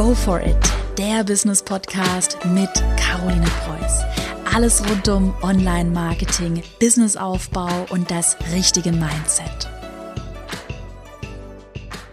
Go 0.00 0.14
for 0.14 0.40
it, 0.40 0.56
der 0.96 1.24
Business 1.24 1.62
Podcast 1.62 2.38
mit 2.54 2.70
Caroline 2.96 3.44
Preuß. 3.44 4.00
Alles 4.54 4.82
rund 4.88 5.06
um 5.10 5.34
Online-Marketing, 5.42 6.62
Businessaufbau 6.80 7.84
und 7.90 8.10
das 8.10 8.38
richtige 8.50 8.92
Mindset. 8.92 9.68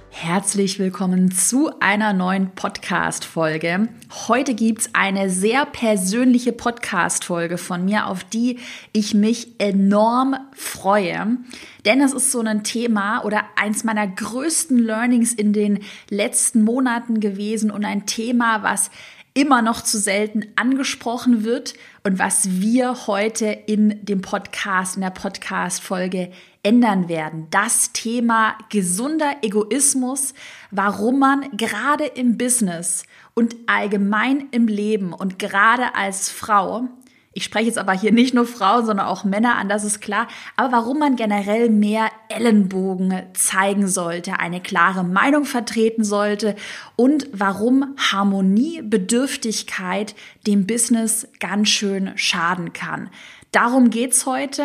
Herzlich 0.10 0.80
willkommen 0.80 1.32
zu 1.32 1.72
einer 1.80 2.12
neuen 2.12 2.54
Podcast-Folge. 2.56 3.88
Heute 4.10 4.56
gibt's 4.56 4.90
eine 4.94 5.30
sehr 5.30 5.66
persönliche 5.66 6.54
Podcast-Folge 6.54 7.58
von 7.58 7.84
mir, 7.84 8.08
auf 8.08 8.24
die 8.24 8.58
ich 8.94 9.14
mich 9.14 9.60
enorm 9.60 10.38
freue. 10.54 11.38
Denn 11.86 12.00
es 12.00 12.14
ist 12.14 12.32
so 12.32 12.40
ein 12.40 12.64
Thema 12.64 13.26
oder 13.26 13.44
eins 13.58 13.84
meiner 13.84 14.08
größten 14.08 14.78
Learnings 14.78 15.34
in 15.34 15.52
den 15.52 15.80
letzten 16.10 16.64
Monaten 16.64 17.20
gewesen 17.20 17.70
und 17.70 17.84
ein 17.84 18.06
Thema, 18.06 18.64
was 18.64 18.92
immer 19.34 19.62
noch 19.62 19.82
zu 19.82 20.00
selten 20.00 20.46
angesprochen 20.56 21.44
wird 21.44 21.74
und 22.08 22.20
was 22.20 22.62
wir 22.62 23.06
heute 23.08 23.48
in 23.48 24.06
dem 24.06 24.22
Podcast, 24.22 24.96
in 24.96 25.02
der 25.02 25.10
Podcast-Folge 25.10 26.32
ändern 26.64 27.10
werden. 27.10 27.48
Das 27.52 27.92
Thema 27.92 28.58
gesunder 28.70 29.36
Egoismus, 29.42 30.34
warum 30.72 31.20
man 31.20 31.58
gerade 31.58 32.06
im 32.06 32.38
Business 32.38 33.04
und 33.34 33.58
allgemein 33.66 34.48
im 34.52 34.70
Leben 34.70 35.12
und 35.12 35.38
gerade 35.38 35.96
als 35.96 36.30
Frau 36.30 36.88
ich 37.38 37.44
spreche 37.44 37.68
jetzt 37.68 37.78
aber 37.78 37.94
hier 37.94 38.12
nicht 38.12 38.34
nur 38.34 38.48
Frauen, 38.48 38.88
sondern 38.88 39.06
auch 39.06 39.24
Männer 39.24 39.58
an, 39.58 39.70
das 39.70 39.84
ist 39.84 40.02
klar. 40.02 40.28
Aber 40.56 40.72
warum 40.72 40.98
man 40.98 41.16
generell 41.16 41.70
mehr 41.70 42.10
Ellenbogen 42.30 43.14
zeigen 43.34 43.88
sollte, 43.88 44.40
eine 44.40 44.60
klare 44.60 45.04
Meinung 45.04 45.46
vertreten 45.46 46.04
sollte 46.04 46.56
und 46.96 47.28
warum 47.32 47.94
Harmoniebedürftigkeit 48.12 50.16
dem 50.48 50.66
Business 50.66 51.28
ganz 51.40 51.70
schön 51.70 52.14
schaden 52.16 52.74
kann. 52.74 53.12
Darum 53.52 53.92
geht's 53.92 54.26
heute. 54.26 54.64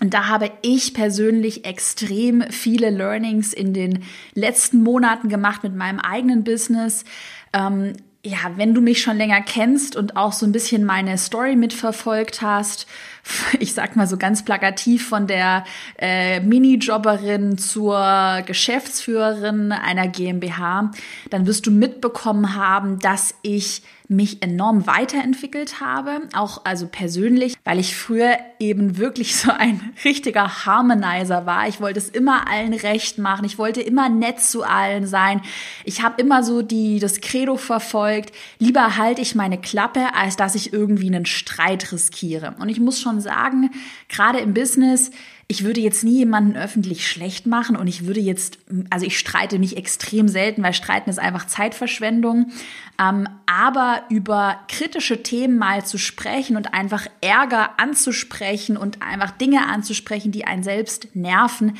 Und 0.00 0.14
da 0.14 0.26
habe 0.26 0.50
ich 0.62 0.94
persönlich 0.94 1.64
extrem 1.64 2.42
viele 2.50 2.90
Learnings 2.90 3.52
in 3.52 3.72
den 3.72 4.02
letzten 4.34 4.82
Monaten 4.82 5.28
gemacht 5.28 5.62
mit 5.62 5.76
meinem 5.76 6.00
eigenen 6.00 6.42
Business. 6.42 7.04
Ähm, 7.52 7.92
ja, 8.28 8.38
wenn 8.56 8.74
du 8.74 8.80
mich 8.80 9.00
schon 9.00 9.16
länger 9.16 9.40
kennst 9.40 9.96
und 9.96 10.16
auch 10.16 10.32
so 10.32 10.44
ein 10.44 10.52
bisschen 10.52 10.84
meine 10.84 11.16
Story 11.16 11.56
mitverfolgt 11.56 12.42
hast, 12.42 12.86
ich 13.58 13.72
sag 13.74 13.96
mal 13.96 14.06
so 14.06 14.16
ganz 14.16 14.44
plakativ 14.44 15.08
von 15.08 15.26
der 15.26 15.64
äh, 15.98 16.40
Minijobberin 16.40 17.58
zur 17.58 18.42
Geschäftsführerin 18.44 19.72
einer 19.72 20.08
GmbH, 20.08 20.90
dann 21.30 21.46
wirst 21.46 21.66
du 21.66 21.70
mitbekommen 21.70 22.54
haben, 22.54 22.98
dass 22.98 23.34
ich 23.42 23.82
mich 24.08 24.42
enorm 24.42 24.86
weiterentwickelt 24.86 25.80
habe, 25.80 26.22
auch 26.32 26.64
also 26.64 26.86
persönlich, 26.86 27.56
weil 27.64 27.78
ich 27.78 27.94
früher 27.94 28.38
eben 28.58 28.96
wirklich 28.96 29.36
so 29.36 29.50
ein 29.52 29.92
richtiger 30.04 30.64
Harmonizer 30.64 31.44
war. 31.44 31.68
Ich 31.68 31.80
wollte 31.80 31.98
es 31.98 32.08
immer 32.08 32.48
allen 32.48 32.72
recht 32.72 33.18
machen, 33.18 33.44
ich 33.44 33.58
wollte 33.58 33.82
immer 33.82 34.08
nett 34.08 34.40
zu 34.40 34.62
allen 34.62 35.06
sein. 35.06 35.42
Ich 35.84 36.02
habe 36.02 36.20
immer 36.20 36.42
so 36.42 36.62
die 36.62 36.98
das 37.00 37.20
Credo 37.20 37.56
verfolgt, 37.56 38.32
lieber 38.58 38.96
halte 38.96 39.20
ich 39.20 39.34
meine 39.34 39.58
Klappe, 39.58 40.14
als 40.14 40.36
dass 40.36 40.54
ich 40.54 40.72
irgendwie 40.72 41.08
einen 41.08 41.26
Streit 41.26 41.92
riskiere. 41.92 42.56
Und 42.60 42.70
ich 42.70 42.80
muss 42.80 43.00
schon 43.00 43.20
sagen, 43.20 43.70
gerade 44.08 44.38
im 44.38 44.54
Business 44.54 45.10
ich 45.50 45.64
würde 45.64 45.80
jetzt 45.80 46.04
nie 46.04 46.18
jemanden 46.18 46.56
öffentlich 46.56 47.08
schlecht 47.08 47.46
machen 47.46 47.74
und 47.74 47.86
ich 47.86 48.06
würde 48.06 48.20
jetzt, 48.20 48.58
also 48.90 49.06
ich 49.06 49.18
streite 49.18 49.58
mich 49.58 49.78
extrem 49.78 50.28
selten, 50.28 50.62
weil 50.62 50.74
Streiten 50.74 51.08
ist 51.08 51.18
einfach 51.18 51.46
Zeitverschwendung. 51.46 52.52
Ähm, 53.00 53.26
aber 53.46 54.02
über 54.10 54.60
kritische 54.68 55.22
Themen 55.22 55.56
mal 55.56 55.86
zu 55.86 55.96
sprechen 55.96 56.58
und 56.58 56.74
einfach 56.74 57.06
Ärger 57.22 57.80
anzusprechen 57.80 58.76
und 58.76 59.00
einfach 59.00 59.30
Dinge 59.30 59.66
anzusprechen, 59.66 60.32
die 60.32 60.44
einen 60.44 60.62
selbst 60.62 61.08
nerven, 61.16 61.78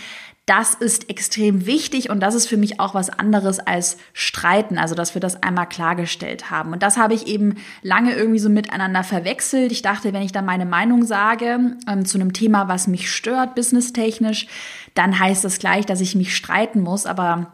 das 0.48 0.72
ist 0.72 1.10
extrem 1.10 1.66
wichtig 1.66 2.08
und 2.08 2.20
das 2.20 2.34
ist 2.34 2.46
für 2.46 2.56
mich 2.56 2.80
auch 2.80 2.94
was 2.94 3.10
anderes 3.10 3.60
als 3.60 3.98
Streiten, 4.14 4.78
also 4.78 4.94
dass 4.94 5.12
wir 5.12 5.20
das 5.20 5.42
einmal 5.42 5.68
klargestellt 5.68 6.50
haben. 6.50 6.72
Und 6.72 6.82
das 6.82 6.96
habe 6.96 7.12
ich 7.12 7.26
eben 7.26 7.56
lange 7.82 8.14
irgendwie 8.14 8.38
so 8.38 8.48
miteinander 8.48 9.04
verwechselt. 9.04 9.72
Ich 9.72 9.82
dachte, 9.82 10.14
wenn 10.14 10.22
ich 10.22 10.32
dann 10.32 10.46
meine 10.46 10.64
Meinung 10.64 11.04
sage 11.04 11.76
ähm, 11.86 12.06
zu 12.06 12.16
einem 12.16 12.32
Thema, 12.32 12.66
was 12.66 12.86
mich 12.86 13.12
stört, 13.12 13.56
businesstechnisch, 13.56 14.46
dann 14.94 15.18
heißt 15.18 15.44
das 15.44 15.58
gleich, 15.58 15.84
dass 15.84 16.00
ich 16.00 16.14
mich 16.14 16.34
streiten 16.34 16.80
muss, 16.80 17.04
aber 17.04 17.52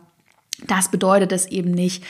das 0.68 0.88
bedeutet 0.88 1.32
es 1.32 1.46
eben 1.46 1.72
nicht. 1.72 2.04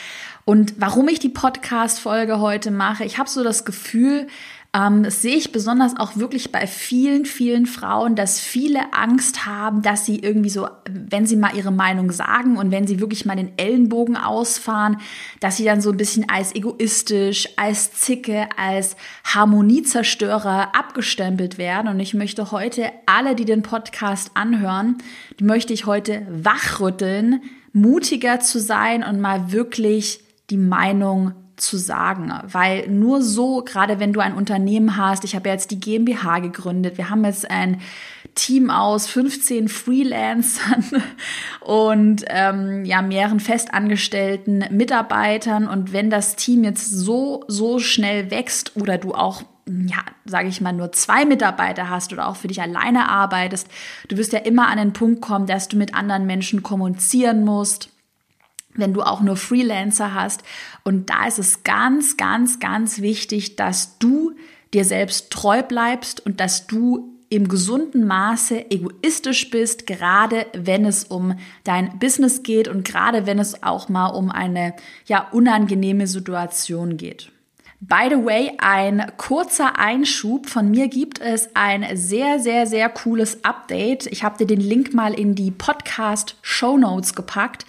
Und 0.45 0.75
warum 0.77 1.07
ich 1.07 1.17
die 1.17 1.29
Podcast-Folge 1.29 2.39
heute 2.39 2.69
mache, 2.69 3.05
ich 3.05 3.17
habe 3.17 3.27
so 3.27 3.43
das 3.43 3.65
Gefühl, 3.65 4.27
ähm, 4.75 5.03
das 5.03 5.21
sehe 5.21 5.37
ich 5.37 5.53
besonders 5.53 5.95
auch 5.97 6.17
wirklich 6.17 6.51
bei 6.51 6.67
vielen, 6.67 7.25
vielen 7.25 7.65
Frauen, 7.65 8.15
dass 8.15 8.41
viele 8.41 8.93
Angst 8.93 9.45
haben, 9.45 9.81
dass 9.81 10.05
sie 10.05 10.19
irgendwie 10.19 10.49
so, 10.49 10.67
wenn 10.89 11.25
sie 11.25 11.37
mal 11.37 11.55
ihre 11.55 11.71
Meinung 11.71 12.11
sagen 12.11 12.57
und 12.57 12.71
wenn 12.71 12.85
sie 12.85 12.99
wirklich 12.99 13.25
mal 13.25 13.37
den 13.37 13.57
Ellenbogen 13.57 14.17
ausfahren, 14.17 14.97
dass 15.39 15.55
sie 15.55 15.63
dann 15.63 15.79
so 15.79 15.91
ein 15.91 15.97
bisschen 15.97 16.29
als 16.29 16.53
egoistisch, 16.53 17.47
als 17.55 17.93
Zicke, 17.93 18.49
als 18.57 18.97
Harmoniezerstörer 19.23 20.75
abgestempelt 20.75 21.57
werden. 21.57 21.87
Und 21.87 22.01
ich 22.01 22.13
möchte 22.13 22.51
heute 22.51 22.91
alle, 23.05 23.35
die 23.35 23.45
den 23.45 23.61
Podcast 23.61 24.31
anhören, 24.33 24.97
die 25.39 25.45
möchte 25.45 25.71
ich 25.71 25.85
heute 25.85 26.27
wachrütteln, 26.29 27.41
mutiger 27.71 28.41
zu 28.41 28.59
sein 28.59 29.03
und 29.03 29.21
mal 29.21 29.53
wirklich 29.53 30.19
die 30.49 30.57
Meinung 30.57 31.33
zu 31.57 31.77
sagen, 31.77 32.33
weil 32.43 32.87
nur 32.87 33.21
so, 33.21 33.63
gerade 33.63 33.99
wenn 33.99 34.13
du 34.13 34.19
ein 34.19 34.33
Unternehmen 34.33 34.97
hast, 34.97 35.23
ich 35.23 35.35
habe 35.35 35.49
jetzt 35.49 35.71
die 35.71 35.79
GmbH 35.79 36.39
gegründet, 36.39 36.97
wir 36.97 37.09
haben 37.09 37.23
jetzt 37.25 37.49
ein 37.49 37.81
Team 38.35 38.69
aus 38.69 39.07
15 39.07 39.69
Freelancern 39.69 40.83
und 41.61 42.25
ähm, 42.27 42.83
ja 42.83 43.01
mehreren 43.01 43.39
festangestellten 43.39 44.65
Mitarbeitern. 44.71 45.67
Und 45.67 45.93
wenn 45.93 46.09
das 46.09 46.35
Team 46.35 46.63
jetzt 46.63 46.89
so 46.89 47.43
so 47.47 47.79
schnell 47.79 48.31
wächst 48.31 48.75
oder 48.75 48.97
du 48.97 49.13
auch 49.13 49.43
ja, 49.67 49.97
sage 50.25 50.47
ich 50.47 50.61
mal, 50.61 50.73
nur 50.73 50.91
zwei 50.91 51.25
Mitarbeiter 51.25 51.89
hast 51.89 52.13
oder 52.13 52.27
auch 52.27 52.35
für 52.35 52.47
dich 52.47 52.61
alleine 52.61 53.09
arbeitest, 53.09 53.67
du 54.07 54.17
wirst 54.17 54.31
ja 54.31 54.39
immer 54.39 54.67
an 54.67 54.77
den 54.77 54.93
Punkt 54.93 55.21
kommen, 55.21 55.47
dass 55.47 55.67
du 55.67 55.75
mit 55.75 55.95
anderen 55.95 56.27
Menschen 56.27 56.61
kommunizieren 56.61 57.43
musst 57.43 57.89
wenn 58.77 58.93
du 58.93 59.01
auch 59.01 59.21
nur 59.21 59.37
Freelancer 59.37 60.13
hast. 60.13 60.43
Und 60.83 61.09
da 61.09 61.27
ist 61.27 61.39
es 61.39 61.63
ganz, 61.63 62.17
ganz, 62.17 62.59
ganz 62.59 63.01
wichtig, 63.01 63.55
dass 63.55 63.97
du 63.99 64.35
dir 64.73 64.85
selbst 64.85 65.31
treu 65.31 65.63
bleibst 65.63 66.25
und 66.25 66.39
dass 66.39 66.67
du 66.67 67.15
im 67.29 67.47
gesunden 67.47 68.05
Maße 68.05 68.69
egoistisch 68.71 69.49
bist, 69.49 69.87
gerade 69.87 70.45
wenn 70.53 70.85
es 70.85 71.05
um 71.05 71.37
dein 71.63 71.97
Business 71.99 72.43
geht 72.43 72.67
und 72.67 72.85
gerade 72.85 73.25
wenn 73.25 73.39
es 73.39 73.63
auch 73.63 73.89
mal 73.89 74.07
um 74.07 74.29
eine 74.29 74.73
ja 75.05 75.27
unangenehme 75.31 76.07
Situation 76.07 76.97
geht. 76.97 77.31
By 77.81 78.07
the 78.09 78.25
way, 78.25 78.53
ein 78.59 79.11
kurzer 79.17 79.77
Einschub. 79.77 80.47
Von 80.47 80.71
mir 80.71 80.87
gibt 80.87 81.19
es 81.19 81.49
ein 81.55 81.85
sehr, 81.95 82.39
sehr, 82.39 82.67
sehr 82.67 82.89
cooles 82.89 83.43
Update. 83.43 84.07
Ich 84.07 84.23
habe 84.23 84.37
dir 84.37 84.47
den 84.47 84.61
Link 84.61 84.93
mal 84.93 85.13
in 85.13 85.35
die 85.35 85.51
Podcast 85.51 86.37
Show 86.41 86.77
Notes 86.77 87.15
gepackt. 87.15 87.65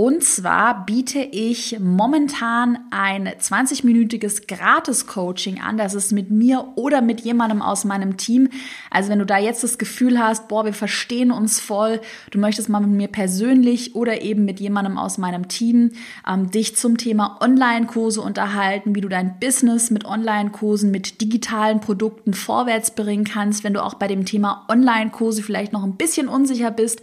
Und 0.00 0.22
zwar 0.22 0.86
biete 0.86 1.18
ich 1.18 1.80
momentan 1.80 2.78
ein 2.92 3.26
20-minütiges 3.26 4.46
Gratis-Coaching 4.46 5.60
an. 5.60 5.76
Das 5.76 5.94
ist 5.94 6.12
mit 6.12 6.30
mir 6.30 6.68
oder 6.76 7.02
mit 7.02 7.22
jemandem 7.22 7.62
aus 7.62 7.84
meinem 7.84 8.16
Team. 8.16 8.48
Also 8.92 9.10
wenn 9.10 9.18
du 9.18 9.26
da 9.26 9.38
jetzt 9.38 9.64
das 9.64 9.76
Gefühl 9.76 10.20
hast, 10.20 10.46
boah, 10.46 10.64
wir 10.64 10.72
verstehen 10.72 11.32
uns 11.32 11.58
voll, 11.58 12.00
du 12.30 12.38
möchtest 12.38 12.68
mal 12.68 12.78
mit 12.78 12.90
mir 12.90 13.08
persönlich 13.08 13.96
oder 13.96 14.22
eben 14.22 14.44
mit 14.44 14.60
jemandem 14.60 14.98
aus 14.98 15.18
meinem 15.18 15.48
Team 15.48 15.90
ähm, 16.28 16.48
dich 16.48 16.76
zum 16.76 16.96
Thema 16.96 17.36
Online-Kurse 17.40 18.20
unterhalten, 18.20 18.94
wie 18.94 19.00
du 19.00 19.08
dein 19.08 19.40
Business 19.40 19.90
mit 19.90 20.04
Online-Kursen, 20.04 20.92
mit 20.92 21.20
digitalen 21.20 21.80
Produkten 21.80 22.34
vorwärts 22.34 22.92
bringen 22.92 23.24
kannst. 23.24 23.64
Wenn 23.64 23.74
du 23.74 23.82
auch 23.82 23.94
bei 23.94 24.06
dem 24.06 24.24
Thema 24.24 24.64
Online-Kurse 24.68 25.42
vielleicht 25.42 25.72
noch 25.72 25.82
ein 25.82 25.96
bisschen 25.96 26.28
unsicher 26.28 26.70
bist, 26.70 27.02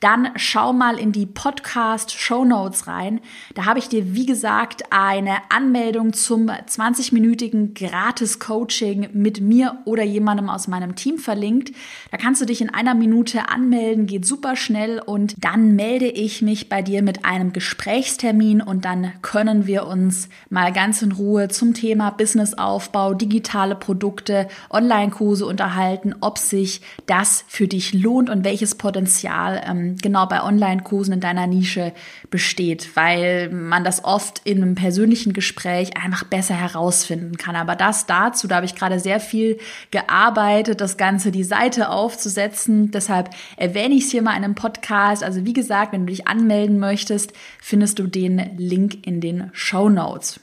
dann 0.00 0.30
schau 0.36 0.72
mal 0.72 0.98
in 0.98 1.12
die 1.12 1.26
Podcast 1.26 2.12
Show 2.12 2.46
Notes 2.46 2.86
rein. 2.86 3.20
Da 3.54 3.66
habe 3.66 3.78
ich 3.78 3.88
dir, 3.88 4.14
wie 4.14 4.24
gesagt, 4.24 4.84
eine 4.90 5.36
Anmeldung 5.50 6.14
zum 6.14 6.48
20-minütigen 6.48 7.74
Gratis 7.74 8.38
Coaching 8.38 9.10
mit 9.12 9.42
mir 9.42 9.78
oder 9.84 10.02
jemandem 10.02 10.48
aus 10.48 10.68
meinem 10.68 10.96
Team 10.96 11.18
verlinkt. 11.18 11.74
Da 12.10 12.16
kannst 12.16 12.40
du 12.40 12.46
dich 12.46 12.62
in 12.62 12.70
einer 12.70 12.94
Minute 12.94 13.50
anmelden, 13.50 14.06
geht 14.06 14.24
super 14.24 14.56
schnell 14.56 15.00
und 15.04 15.34
dann 15.38 15.76
melde 15.76 16.06
ich 16.06 16.40
mich 16.40 16.70
bei 16.70 16.80
dir 16.80 17.02
mit 17.02 17.26
einem 17.26 17.52
Gesprächstermin 17.52 18.62
und 18.62 18.86
dann 18.86 19.12
können 19.20 19.66
wir 19.66 19.86
uns 19.86 20.30
mal 20.48 20.72
ganz 20.72 21.02
in 21.02 21.12
Ruhe 21.12 21.48
zum 21.48 21.74
Thema 21.74 22.10
Businessaufbau, 22.10 23.12
digitale 23.12 23.74
Produkte, 23.74 24.48
Online-Kurse 24.70 25.44
unterhalten, 25.44 26.14
ob 26.22 26.38
sich 26.38 26.80
das 27.04 27.44
für 27.48 27.68
dich 27.68 27.92
lohnt 27.92 28.30
und 28.30 28.44
welches 28.44 28.76
Potenzial 28.76 29.62
ähm, 29.66 29.89
genau 29.96 30.26
bei 30.26 30.42
Online-Kursen 30.42 31.14
in 31.14 31.20
deiner 31.20 31.46
Nische 31.46 31.92
besteht, 32.30 32.96
weil 32.96 33.50
man 33.50 33.84
das 33.84 34.04
oft 34.04 34.40
in 34.44 34.62
einem 34.62 34.74
persönlichen 34.74 35.32
Gespräch 35.32 35.96
einfach 35.96 36.24
besser 36.24 36.54
herausfinden 36.54 37.36
kann. 37.36 37.56
Aber 37.56 37.76
das 37.76 38.06
dazu, 38.06 38.48
da 38.48 38.56
habe 38.56 38.66
ich 38.66 38.74
gerade 38.74 39.00
sehr 39.00 39.20
viel 39.20 39.58
gearbeitet, 39.90 40.80
das 40.80 40.96
Ganze 40.96 41.30
die 41.30 41.44
Seite 41.44 41.90
aufzusetzen. 41.90 42.90
Deshalb 42.90 43.30
erwähne 43.56 43.94
ich 43.94 44.04
es 44.04 44.10
hier 44.10 44.22
mal 44.22 44.36
in 44.36 44.44
einem 44.44 44.54
Podcast. 44.54 45.22
Also 45.22 45.44
wie 45.44 45.52
gesagt, 45.52 45.92
wenn 45.92 46.06
du 46.06 46.12
dich 46.12 46.26
anmelden 46.26 46.78
möchtest, 46.78 47.32
findest 47.60 47.98
du 47.98 48.06
den 48.06 48.56
Link 48.56 49.06
in 49.06 49.20
den 49.20 49.50
Show 49.52 49.88
Notes. 49.88 50.40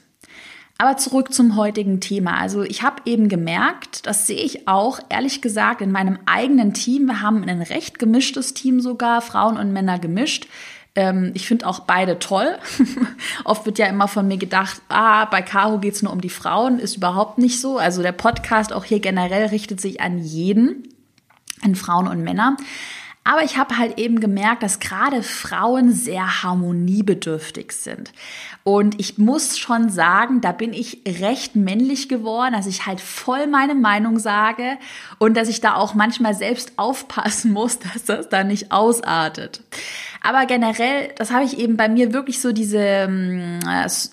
Aber 0.80 0.96
zurück 0.96 1.34
zum 1.34 1.56
heutigen 1.56 2.00
Thema. 2.00 2.38
Also 2.38 2.62
ich 2.62 2.84
habe 2.84 3.02
eben 3.04 3.28
gemerkt, 3.28 4.06
das 4.06 4.28
sehe 4.28 4.40
ich 4.40 4.68
auch 4.68 5.00
ehrlich 5.08 5.42
gesagt 5.42 5.80
in 5.80 5.90
meinem 5.90 6.20
eigenen 6.24 6.72
Team. 6.72 7.06
Wir 7.06 7.20
haben 7.20 7.42
ein 7.42 7.62
recht 7.62 7.98
gemischtes 7.98 8.54
Team 8.54 8.80
sogar, 8.80 9.20
Frauen 9.20 9.56
und 9.56 9.72
Männer 9.72 9.98
gemischt. 9.98 10.46
Ähm, 10.94 11.32
ich 11.34 11.48
finde 11.48 11.66
auch 11.66 11.80
beide 11.80 12.20
toll. 12.20 12.58
Oft 13.44 13.66
wird 13.66 13.80
ja 13.80 13.86
immer 13.86 14.06
von 14.06 14.28
mir 14.28 14.38
gedacht, 14.38 14.80
ah, 14.88 15.24
bei 15.24 15.42
Caro 15.42 15.78
geht 15.78 15.94
es 15.94 16.02
nur 16.02 16.12
um 16.12 16.20
die 16.20 16.28
Frauen. 16.28 16.78
Ist 16.78 16.96
überhaupt 16.96 17.38
nicht 17.38 17.60
so. 17.60 17.78
Also 17.78 18.00
der 18.00 18.12
Podcast 18.12 18.72
auch 18.72 18.84
hier 18.84 19.00
generell 19.00 19.46
richtet 19.46 19.80
sich 19.80 20.00
an 20.00 20.18
jeden, 20.18 20.94
an 21.60 21.74
Frauen 21.74 22.06
und 22.06 22.22
Männer. 22.22 22.56
Aber 23.28 23.44
ich 23.44 23.58
habe 23.58 23.76
halt 23.76 23.98
eben 23.98 24.20
gemerkt, 24.20 24.62
dass 24.62 24.80
gerade 24.80 25.22
Frauen 25.22 25.92
sehr 25.92 26.42
harmoniebedürftig 26.42 27.72
sind. 27.72 28.10
Und 28.64 28.98
ich 28.98 29.18
muss 29.18 29.58
schon 29.58 29.90
sagen, 29.90 30.40
da 30.40 30.52
bin 30.52 30.72
ich 30.72 31.02
recht 31.06 31.54
männlich 31.54 32.08
geworden, 32.08 32.54
dass 32.54 32.66
ich 32.66 32.86
halt 32.86 33.02
voll 33.02 33.46
meine 33.46 33.74
Meinung 33.74 34.18
sage 34.18 34.78
und 35.18 35.36
dass 35.36 35.50
ich 35.50 35.60
da 35.60 35.74
auch 35.74 35.92
manchmal 35.92 36.32
selbst 36.32 36.72
aufpassen 36.78 37.52
muss, 37.52 37.78
dass 37.92 38.06
das 38.06 38.30
da 38.30 38.44
nicht 38.44 38.72
ausartet. 38.72 39.60
Aber 40.22 40.46
generell, 40.46 41.12
das 41.16 41.30
habe 41.30 41.44
ich 41.44 41.58
eben 41.58 41.76
bei 41.76 41.90
mir 41.90 42.14
wirklich 42.14 42.40
so 42.40 42.52
diese, 42.52 42.78
ähm, 42.78 43.60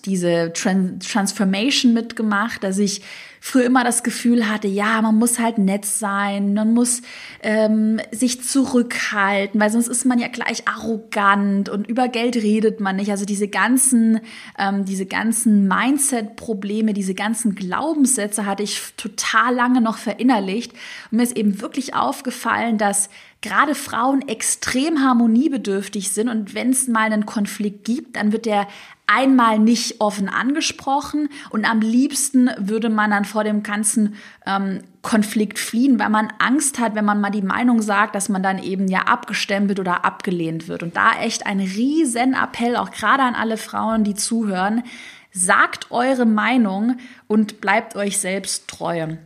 diese 0.04 0.52
Transformation 0.52 1.94
mitgemacht, 1.94 2.66
dass 2.66 2.80
ich 2.80 3.02
früher 3.46 3.66
immer 3.66 3.84
das 3.84 4.02
Gefühl 4.02 4.50
hatte, 4.50 4.68
ja, 4.68 5.00
man 5.04 5.20
muss 5.20 5.38
halt 5.38 5.60
nett 5.60 5.86
sein, 5.86 6.56
man 6.56 6.74
muss 6.74 7.04
ähm, 7.44 8.02
sich 8.12 8.44
zurückhalten, 8.44 9.62
weil 9.62 9.70
sonst 9.70 9.88
ist 9.88 10.04
man 10.04 10.18
ja 10.18 10.30
gleich 10.30 10.68
arrogant 10.68 11.70
und 11.70 11.88
über 11.88 12.08
Geld 12.08 12.38
redet 12.38 12.80
man 12.80 12.96
nicht. 12.96 13.12
Also 13.12 13.24
diese 13.24 13.48
ganzen, 13.48 14.20
ähm, 14.58 14.86
diese 14.86 15.06
ganzen 15.06 15.68
Mindset-Probleme, 15.68 16.94
diese 16.94 17.14
ganzen 17.14 17.54
Glaubenssätze 17.54 18.48
hatte 18.48 18.64
ich 18.64 18.82
total 18.98 19.54
lange 19.54 19.80
noch 19.80 20.00
verinnerlicht. 20.00 20.74
Und 21.12 21.18
mir 21.18 21.24
ist 21.24 21.38
eben 21.38 21.62
wirklich 21.62 21.94
aufgefallen, 21.94 22.80
dass 22.80 23.12
gerade 23.42 23.76
Frauen 23.76 24.28
extrem 24.28 25.04
harmoniebedürftig 25.04 26.12
sind 26.12 26.30
und 26.30 26.56
wenn 26.56 26.72
es 26.72 26.88
mal 26.88 27.12
einen 27.12 27.28
Konflikt 27.28 27.86
gibt, 27.86 28.16
dann 28.16 28.32
wird 28.32 28.48
der 28.48 28.68
einmal 29.08 29.60
nicht 29.60 30.02
offen 30.02 30.30
angesprochen 30.30 31.30
und 31.50 31.66
am 31.66 31.82
liebsten 31.82 32.50
würde 32.58 32.90
man 32.90 33.12
dann 33.12 33.26
vor 33.26 33.44
dem 33.44 33.64
ganzen 33.64 34.16
ähm, 34.46 34.80
Konflikt 35.02 35.60
fliehen, 35.60 36.00
weil 36.00 36.10
man 36.10 36.34
Angst 36.40 36.80
hat, 36.80 36.96
wenn 36.96 37.06
man 37.06 37.22
mal 37.22 37.30
die 37.30 37.42
Meinung 37.42 37.82
sagt, 37.82 38.16
dass 38.16 38.30
man 38.30 38.42
dann 38.42 38.62
eben 38.62 38.88
ja 38.88 39.02
abgestempelt 39.02 39.80
oder 39.80 40.06
abgelehnt 40.06 40.68
wird. 40.68 40.82
Und 40.82 40.96
da 40.96 41.12
echt 41.22 41.46
ein 41.46 41.60
riesen 41.60 42.34
Appell, 42.34 42.76
auch 42.76 42.92
gerade 42.92 43.24
an 43.24 43.36
alle 43.36 43.58
Frauen, 43.58 44.04
die 44.04 44.16
zuhören, 44.16 44.84
sagt 45.32 45.92
eure 45.92 46.26
Meinung 46.26 46.98
und 47.28 47.62
bleibt 47.62 47.96
euch 47.96 48.18
selbst 48.18 48.68
treu 48.68 49.18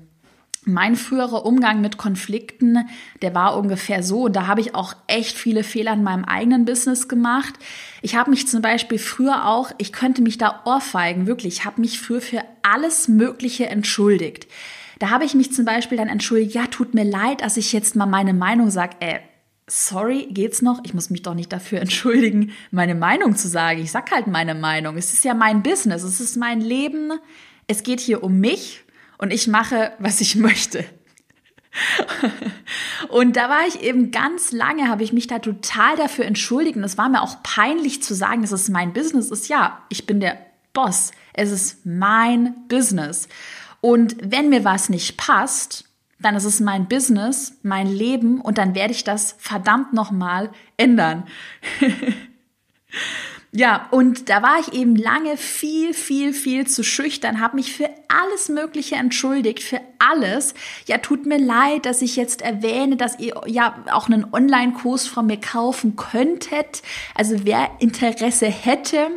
mein 0.73 0.95
früherer 0.95 1.45
Umgang 1.45 1.81
mit 1.81 1.97
Konflikten, 1.97 2.87
der 3.21 3.35
war 3.35 3.57
ungefähr 3.57 4.03
so. 4.03 4.23
Und 4.23 4.35
da 4.35 4.47
habe 4.47 4.61
ich 4.61 4.75
auch 4.75 4.95
echt 5.07 5.37
viele 5.37 5.63
Fehler 5.63 5.93
in 5.93 6.03
meinem 6.03 6.25
eigenen 6.25 6.65
Business 6.65 7.07
gemacht. 7.07 7.53
Ich 8.01 8.15
habe 8.15 8.29
mich 8.29 8.47
zum 8.47 8.61
Beispiel 8.61 8.99
früher 8.99 9.47
auch, 9.47 9.71
ich 9.77 9.91
könnte 9.91 10.21
mich 10.21 10.37
da 10.37 10.61
ohrfeigen, 10.65 11.27
wirklich, 11.27 11.59
ich 11.59 11.65
habe 11.65 11.81
mich 11.81 11.99
früher 11.99 12.21
für 12.21 12.43
alles 12.61 13.07
Mögliche 13.07 13.67
entschuldigt. 13.67 14.47
Da 14.99 15.09
habe 15.09 15.23
ich 15.23 15.33
mich 15.33 15.53
zum 15.53 15.65
Beispiel 15.65 15.97
dann 15.97 16.09
entschuldigt, 16.09 16.53
ja, 16.53 16.67
tut 16.67 16.93
mir 16.93 17.05
leid, 17.05 17.41
dass 17.41 17.57
ich 17.57 17.71
jetzt 17.71 17.95
mal 17.95 18.05
meine 18.05 18.33
Meinung 18.33 18.69
sage, 18.69 18.97
äh, 18.99 19.19
sorry, 19.65 20.27
geht's 20.31 20.61
noch? 20.61 20.81
Ich 20.83 20.93
muss 20.93 21.09
mich 21.09 21.21
doch 21.21 21.33
nicht 21.33 21.51
dafür 21.53 21.79
entschuldigen, 21.81 22.51
meine 22.71 22.95
Meinung 22.95 23.35
zu 23.35 23.47
sagen. 23.47 23.81
Ich 23.81 23.91
sag 23.91 24.11
halt 24.11 24.27
meine 24.27 24.55
Meinung. 24.55 24.97
Es 24.97 25.13
ist 25.13 25.23
ja 25.23 25.33
mein 25.33 25.63
Business, 25.63 26.03
es 26.03 26.19
ist 26.19 26.37
mein 26.37 26.61
Leben. 26.61 27.13
Es 27.67 27.83
geht 27.83 27.99
hier 27.99 28.23
um 28.23 28.39
mich 28.39 28.83
und 29.19 29.31
ich 29.31 29.47
mache, 29.47 29.91
was 29.99 30.21
ich 30.21 30.35
möchte. 30.35 30.83
und 33.09 33.35
da 33.35 33.49
war 33.49 33.67
ich 33.67 33.81
eben 33.81 34.09
ganz 34.09 34.51
lange, 34.51 34.87
habe 34.87 35.03
ich 35.03 35.13
mich 35.13 35.27
da 35.27 35.37
total 35.37 35.95
dafür 35.97 36.25
entschuldigt. 36.25 36.77
Und 36.77 36.83
es 36.83 36.97
war 36.97 37.09
mir 37.09 37.21
auch 37.21 37.43
peinlich 37.43 38.01
zu 38.01 38.15
sagen, 38.15 38.41
dass 38.41 38.51
es 38.51 38.69
mein 38.69 38.93
Business 38.93 39.29
ist. 39.29 39.49
Ja, 39.49 39.83
ich 39.89 40.07
bin 40.07 40.19
der 40.19 40.37
Boss. 40.73 41.11
Es 41.33 41.51
ist 41.51 41.85
mein 41.85 42.55
Business. 42.67 43.27
Und 43.81 44.15
wenn 44.21 44.49
mir 44.49 44.63
was 44.63 44.89
nicht 44.89 45.17
passt, 45.17 45.85
dann 46.19 46.35
ist 46.35 46.45
es 46.45 46.59
mein 46.59 46.87
Business, 46.87 47.59
mein 47.61 47.87
Leben 47.87 48.41
und 48.41 48.57
dann 48.57 48.75
werde 48.75 48.93
ich 48.93 49.03
das 49.03 49.35
verdammt 49.37 49.93
nochmal 49.93 50.49
ändern. 50.75 51.27
Ja, 53.51 53.87
und 53.89 54.29
da 54.29 54.43
war 54.43 54.59
ich 54.59 54.73
eben 54.73 54.95
lange 54.95 55.35
viel, 55.35 55.95
viel, 55.95 56.33
viel 56.33 56.67
zu 56.67 56.83
schüchtern, 56.83 57.39
habe 57.39 57.55
mich 57.55 57.73
für 57.73 57.89
alles 58.07 58.47
Mögliche 58.47 58.95
entschuldigt, 58.95 59.63
für 59.63 59.81
alles. 59.97 60.53
Ja, 60.85 60.99
tut 60.99 61.25
mir 61.25 61.39
leid, 61.39 61.87
dass 61.87 62.03
ich 62.03 62.15
jetzt 62.15 62.43
erwähne, 62.43 62.95
dass 62.95 63.17
ihr 63.17 63.41
ja 63.47 63.83
auch 63.91 64.07
einen 64.07 64.31
Online-Kurs 64.31 65.07
von 65.07 65.25
mir 65.25 65.39
kaufen 65.39 65.95
könntet. 65.95 66.83
Also 67.15 67.37
wer 67.43 67.71
Interesse 67.79 68.45
hätte, 68.45 69.07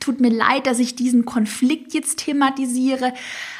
tut 0.00 0.20
mir 0.20 0.30
leid, 0.30 0.66
dass 0.66 0.78
ich 0.78 0.94
diesen 0.94 1.24
Konflikt 1.24 1.94
jetzt 1.94 2.18
thematisiere. 2.18 3.14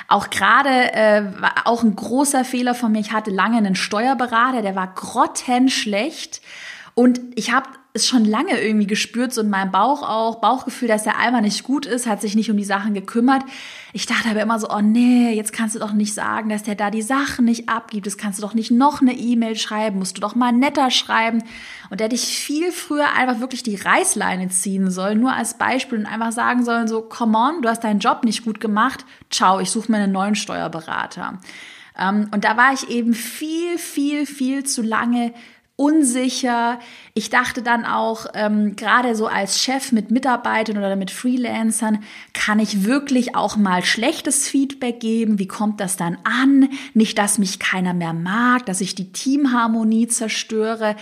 Auch 0.08 0.28
gerade 0.28 0.92
äh, 0.92 1.22
war 1.40 1.54
auch 1.64 1.82
ein 1.82 1.96
großer 1.96 2.44
Fehler 2.44 2.74
von 2.74 2.92
mir. 2.92 3.00
Ich 3.00 3.12
hatte 3.12 3.30
lange 3.30 3.56
einen 3.56 3.76
Steuerberater, 3.76 4.60
der 4.60 4.76
war 4.76 4.92
grottenschlecht. 4.94 6.42
Und 6.94 7.20
ich 7.34 7.52
habe 7.52 7.68
es 7.92 8.06
schon 8.06 8.24
lange 8.24 8.60
irgendwie 8.60 8.86
gespürt, 8.86 9.32
so 9.32 9.40
in 9.40 9.50
meinem 9.50 9.72
Bauch 9.72 10.02
auch, 10.02 10.40
Bauchgefühl, 10.40 10.86
dass 10.86 11.02
der 11.02 11.18
Eimer 11.18 11.40
nicht 11.40 11.64
gut 11.64 11.86
ist, 11.86 12.06
hat 12.06 12.20
sich 12.20 12.36
nicht 12.36 12.50
um 12.50 12.56
die 12.56 12.64
Sachen 12.64 12.94
gekümmert. 12.94 13.42
Ich 13.92 14.06
dachte 14.06 14.28
aber 14.28 14.40
immer 14.40 14.60
so, 14.60 14.70
oh 14.70 14.80
nee, 14.80 15.32
jetzt 15.32 15.52
kannst 15.52 15.74
du 15.74 15.80
doch 15.80 15.92
nicht 15.92 16.14
sagen, 16.14 16.50
dass 16.50 16.62
der 16.62 16.76
da 16.76 16.90
die 16.90 17.02
Sachen 17.02 17.46
nicht 17.46 17.68
abgibt. 17.68 18.06
Das 18.06 18.16
kannst 18.16 18.38
du 18.38 18.42
doch 18.42 18.54
nicht 18.54 18.70
noch 18.70 19.00
eine 19.00 19.12
E-Mail 19.12 19.56
schreiben, 19.56 19.98
musst 19.98 20.16
du 20.16 20.20
doch 20.20 20.36
mal 20.36 20.52
netter 20.52 20.90
schreiben. 20.92 21.42
Und 21.90 21.98
der 21.98 22.04
hätte 22.04 22.14
ich 22.14 22.38
viel 22.38 22.70
früher 22.70 23.12
einfach 23.12 23.40
wirklich 23.40 23.64
die 23.64 23.74
Reißleine 23.74 24.48
ziehen 24.50 24.90
sollen, 24.90 25.18
nur 25.18 25.32
als 25.32 25.58
Beispiel 25.58 25.98
und 25.98 26.06
einfach 26.06 26.30
sagen 26.30 26.64
sollen, 26.64 26.86
so, 26.86 27.02
come 27.02 27.36
on, 27.36 27.62
du 27.62 27.68
hast 27.68 27.82
deinen 27.82 27.98
Job 27.98 28.22
nicht 28.22 28.44
gut 28.44 28.60
gemacht, 28.60 29.04
ciao, 29.30 29.58
ich 29.58 29.70
suche 29.70 29.90
mir 29.90 29.98
einen 29.98 30.12
neuen 30.12 30.36
Steuerberater. 30.36 31.40
Ähm, 31.98 32.28
und 32.32 32.44
da 32.44 32.56
war 32.56 32.72
ich 32.72 32.88
eben 32.88 33.14
viel, 33.14 33.78
viel, 33.78 34.26
viel 34.26 34.64
zu 34.64 34.82
lange 34.82 35.34
unsicher. 35.80 36.78
Ich 37.14 37.30
dachte 37.30 37.62
dann 37.62 37.86
auch, 37.86 38.26
ähm, 38.34 38.76
gerade 38.76 39.16
so 39.16 39.26
als 39.26 39.62
Chef 39.62 39.92
mit 39.92 40.10
Mitarbeitern 40.10 40.76
oder 40.76 40.94
mit 40.94 41.10
Freelancern, 41.10 42.04
kann 42.34 42.58
ich 42.58 42.84
wirklich 42.84 43.34
auch 43.34 43.56
mal 43.56 43.82
schlechtes 43.82 44.46
Feedback 44.46 45.00
geben? 45.00 45.38
Wie 45.38 45.48
kommt 45.48 45.80
das 45.80 45.96
dann 45.96 46.18
an? 46.24 46.68
Nicht, 46.92 47.16
dass 47.16 47.38
mich 47.38 47.58
keiner 47.58 47.94
mehr 47.94 48.12
mag, 48.12 48.66
dass 48.66 48.82
ich 48.82 48.94
die 48.94 49.10
Teamharmonie 49.10 50.06
zerstöre. 50.06 50.96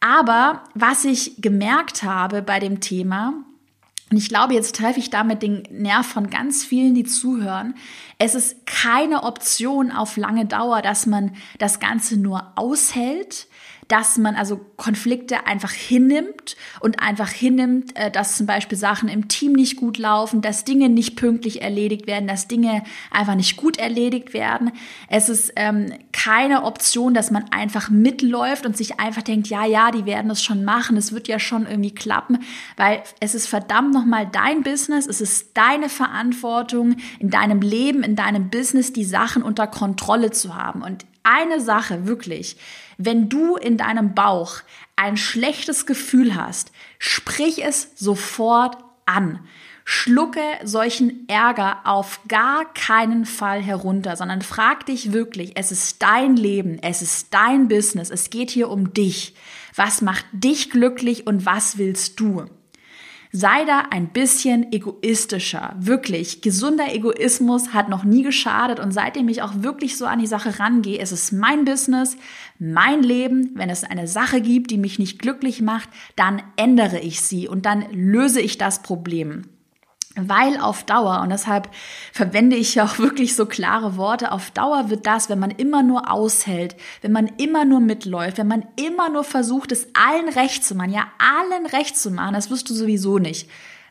Aber 0.00 0.64
was 0.74 1.04
ich 1.04 1.42
gemerkt 1.42 2.02
habe 2.02 2.40
bei 2.40 2.58
dem 2.58 2.80
Thema, 2.80 3.34
und 4.10 4.16
ich 4.16 4.28
glaube, 4.28 4.54
jetzt 4.54 4.76
treffe 4.76 4.98
ich 4.98 5.10
damit 5.10 5.42
den 5.42 5.62
Nerv 5.70 6.06
von 6.06 6.28
ganz 6.28 6.64
vielen, 6.64 6.94
die 6.94 7.04
zuhören. 7.04 7.74
Es 8.18 8.34
ist 8.34 8.66
keine 8.66 9.22
Option 9.22 9.90
auf 9.90 10.18
lange 10.18 10.44
Dauer, 10.44 10.82
dass 10.82 11.06
man 11.06 11.34
das 11.58 11.80
Ganze 11.80 12.18
nur 12.18 12.52
aushält, 12.56 13.46
dass 13.92 14.16
man 14.16 14.36
also 14.36 14.58
Konflikte 14.78 15.46
einfach 15.46 15.70
hinnimmt 15.70 16.56
und 16.80 17.02
einfach 17.02 17.28
hinnimmt, 17.28 17.94
äh, 17.94 18.10
dass 18.10 18.38
zum 18.38 18.46
Beispiel 18.46 18.78
Sachen 18.78 19.10
im 19.10 19.28
Team 19.28 19.52
nicht 19.52 19.76
gut 19.76 19.98
laufen, 19.98 20.40
dass 20.40 20.64
Dinge 20.64 20.88
nicht 20.88 21.14
pünktlich 21.14 21.60
erledigt 21.60 22.06
werden, 22.06 22.26
dass 22.26 22.48
Dinge 22.48 22.84
einfach 23.10 23.34
nicht 23.34 23.58
gut 23.58 23.76
erledigt 23.76 24.32
werden. 24.32 24.72
Es 25.10 25.28
ist 25.28 25.52
ähm, 25.56 25.92
keine 26.10 26.64
Option, 26.64 27.12
dass 27.12 27.30
man 27.30 27.44
einfach 27.50 27.90
mitläuft 27.90 28.64
und 28.64 28.78
sich 28.78 28.98
einfach 28.98 29.20
denkt, 29.20 29.48
ja, 29.48 29.66
ja, 29.66 29.90
die 29.90 30.06
werden 30.06 30.30
es 30.30 30.42
schon 30.42 30.64
machen, 30.64 30.96
es 30.96 31.12
wird 31.12 31.28
ja 31.28 31.38
schon 31.38 31.66
irgendwie 31.66 31.94
klappen, 31.94 32.38
weil 32.78 33.02
es 33.20 33.34
ist 33.34 33.46
verdammt 33.46 33.92
nochmal 33.92 34.26
dein 34.26 34.62
Business, 34.62 35.06
es 35.06 35.20
ist 35.20 35.54
deine 35.54 35.90
Verantwortung 35.90 36.96
in 37.18 37.28
deinem 37.28 37.60
Leben, 37.60 38.04
in 38.04 38.16
deinem 38.16 38.48
Business, 38.48 38.94
die 38.94 39.04
Sachen 39.04 39.42
unter 39.42 39.66
Kontrolle 39.66 40.30
zu 40.30 40.56
haben. 40.56 40.80
Und 40.80 41.04
eine 41.24 41.60
Sache 41.60 42.06
wirklich, 42.06 42.56
wenn 43.04 43.28
du 43.28 43.56
in 43.56 43.76
deinem 43.76 44.14
Bauch 44.14 44.60
ein 44.96 45.16
schlechtes 45.16 45.86
Gefühl 45.86 46.34
hast, 46.34 46.72
sprich 46.98 47.64
es 47.64 47.90
sofort 47.96 48.76
an. 49.06 49.40
Schlucke 49.84 50.40
solchen 50.62 51.28
Ärger 51.28 51.80
auf 51.84 52.20
gar 52.28 52.72
keinen 52.72 53.24
Fall 53.24 53.60
herunter, 53.60 54.14
sondern 54.14 54.42
frag 54.42 54.86
dich 54.86 55.12
wirklich, 55.12 55.52
es 55.56 55.72
ist 55.72 56.02
dein 56.02 56.36
Leben, 56.36 56.78
es 56.82 57.02
ist 57.02 57.34
dein 57.34 57.66
Business, 57.66 58.10
es 58.10 58.30
geht 58.30 58.50
hier 58.50 58.70
um 58.70 58.94
dich. 58.94 59.34
Was 59.74 60.00
macht 60.00 60.24
dich 60.32 60.70
glücklich 60.70 61.26
und 61.26 61.46
was 61.46 61.78
willst 61.78 62.20
du? 62.20 62.44
Sei 63.34 63.64
da 63.64 63.86
ein 63.90 64.08
bisschen 64.08 64.74
egoistischer. 64.74 65.74
Wirklich. 65.78 66.42
Gesunder 66.42 66.94
Egoismus 66.94 67.72
hat 67.72 67.88
noch 67.88 68.04
nie 68.04 68.22
geschadet 68.22 68.78
und 68.78 68.92
seitdem 68.92 69.26
ich 69.30 69.40
auch 69.40 69.62
wirklich 69.62 69.96
so 69.96 70.04
an 70.04 70.18
die 70.18 70.26
Sache 70.26 70.58
rangehe, 70.58 70.98
es 70.98 71.12
ist 71.12 71.32
mein 71.32 71.64
Business, 71.64 72.18
mein 72.58 73.02
Leben. 73.02 73.52
Wenn 73.54 73.70
es 73.70 73.84
eine 73.84 74.06
Sache 74.06 74.42
gibt, 74.42 74.70
die 74.70 74.76
mich 74.76 74.98
nicht 74.98 75.18
glücklich 75.18 75.62
macht, 75.62 75.88
dann 76.14 76.42
ändere 76.56 77.00
ich 77.00 77.22
sie 77.22 77.48
und 77.48 77.64
dann 77.64 77.86
löse 77.90 78.42
ich 78.42 78.58
das 78.58 78.82
Problem. 78.82 79.44
Weil 80.14 80.58
auf 80.58 80.84
Dauer, 80.84 81.20
und 81.22 81.30
deshalb 81.30 81.70
verwende 82.12 82.56
ich 82.56 82.74
ja 82.74 82.84
auch 82.84 82.98
wirklich 82.98 83.34
so 83.34 83.46
klare 83.46 83.96
Worte, 83.96 84.32
auf 84.32 84.50
Dauer 84.50 84.90
wird 84.90 85.06
das, 85.06 85.28
wenn 85.28 85.38
man 85.38 85.50
immer 85.50 85.82
nur 85.82 86.10
aushält, 86.10 86.76
wenn 87.00 87.12
man 87.12 87.28
immer 87.38 87.64
nur 87.64 87.80
mitläuft, 87.80 88.38
wenn 88.38 88.48
man 88.48 88.66
immer 88.76 89.08
nur 89.08 89.24
versucht, 89.24 89.72
es 89.72 89.88
allen 89.94 90.28
recht 90.28 90.64
zu 90.64 90.74
machen, 90.74 90.92
ja, 90.92 91.06
allen 91.18 91.66
recht 91.66 91.96
zu 91.96 92.10
machen, 92.10 92.34
das 92.34 92.50
wirst 92.50 92.68
du 92.68 92.74
sowieso 92.74 93.18
nicht. 93.18 93.48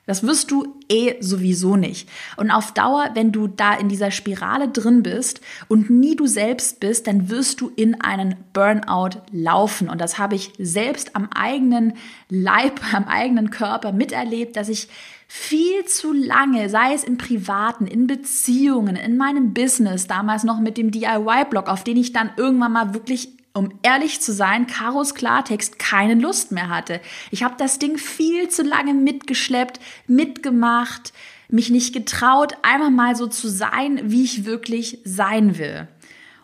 Das 0.07 0.23
wirst 0.23 0.49
du 0.49 0.75
eh 0.89 1.15
sowieso 1.21 1.75
nicht. 1.75 2.09
Und 2.35 2.49
auf 2.49 2.73
Dauer, 2.73 3.11
wenn 3.13 3.31
du 3.31 3.47
da 3.47 3.75
in 3.75 3.87
dieser 3.87 4.09
Spirale 4.09 4.67
drin 4.67 5.03
bist 5.03 5.41
und 5.67 5.91
nie 5.91 6.15
du 6.15 6.25
selbst 6.25 6.79
bist, 6.79 7.05
dann 7.05 7.29
wirst 7.29 7.61
du 7.61 7.71
in 7.75 8.01
einen 8.01 8.35
Burnout 8.51 9.21
laufen. 9.31 9.89
Und 9.89 10.01
das 10.01 10.17
habe 10.17 10.35
ich 10.35 10.53
selbst 10.57 11.15
am 11.15 11.29
eigenen 11.33 11.93
Leib, 12.29 12.81
am 12.93 13.05
eigenen 13.05 13.51
Körper 13.51 13.91
miterlebt, 13.91 14.55
dass 14.55 14.69
ich 14.69 14.89
viel 15.33 15.85
zu 15.85 16.11
lange, 16.11 16.67
sei 16.67 16.93
es 16.93 17.05
in 17.05 17.17
privaten, 17.17 17.87
in 17.87 18.05
Beziehungen, 18.05 18.97
in 18.97 19.15
meinem 19.15 19.53
Business, 19.53 20.05
damals 20.05 20.43
noch 20.43 20.59
mit 20.59 20.77
dem 20.77 20.91
DIY-Blog, 20.91 21.69
auf 21.69 21.85
den 21.85 21.95
ich 21.95 22.11
dann 22.11 22.31
irgendwann 22.35 22.73
mal 22.73 22.93
wirklich 22.93 23.29
um 23.53 23.71
ehrlich 23.81 24.19
zu 24.19 24.33
sein, 24.33 24.67
Karos 24.67 25.15
Klartext 25.15 25.79
keine 25.79 26.15
Lust 26.15 26.51
mehr 26.51 26.67
hatte. 26.67 26.99
Ich 27.31 27.43
habe 27.43 27.55
das 27.57 27.79
Ding 27.79 27.97
viel 27.97 28.49
zu 28.49 28.63
lange 28.63 28.93
mitgeschleppt, 28.93 29.79
mitgemacht, 30.05 31.13
mich 31.47 31.69
nicht 31.69 31.93
getraut, 31.93 32.57
einmal 32.61 32.91
mal 32.91 33.15
so 33.15 33.27
zu 33.27 33.47
sein, 33.47 34.01
wie 34.03 34.25
ich 34.25 34.43
wirklich 34.43 34.99
sein 35.05 35.57
will. 35.57 35.87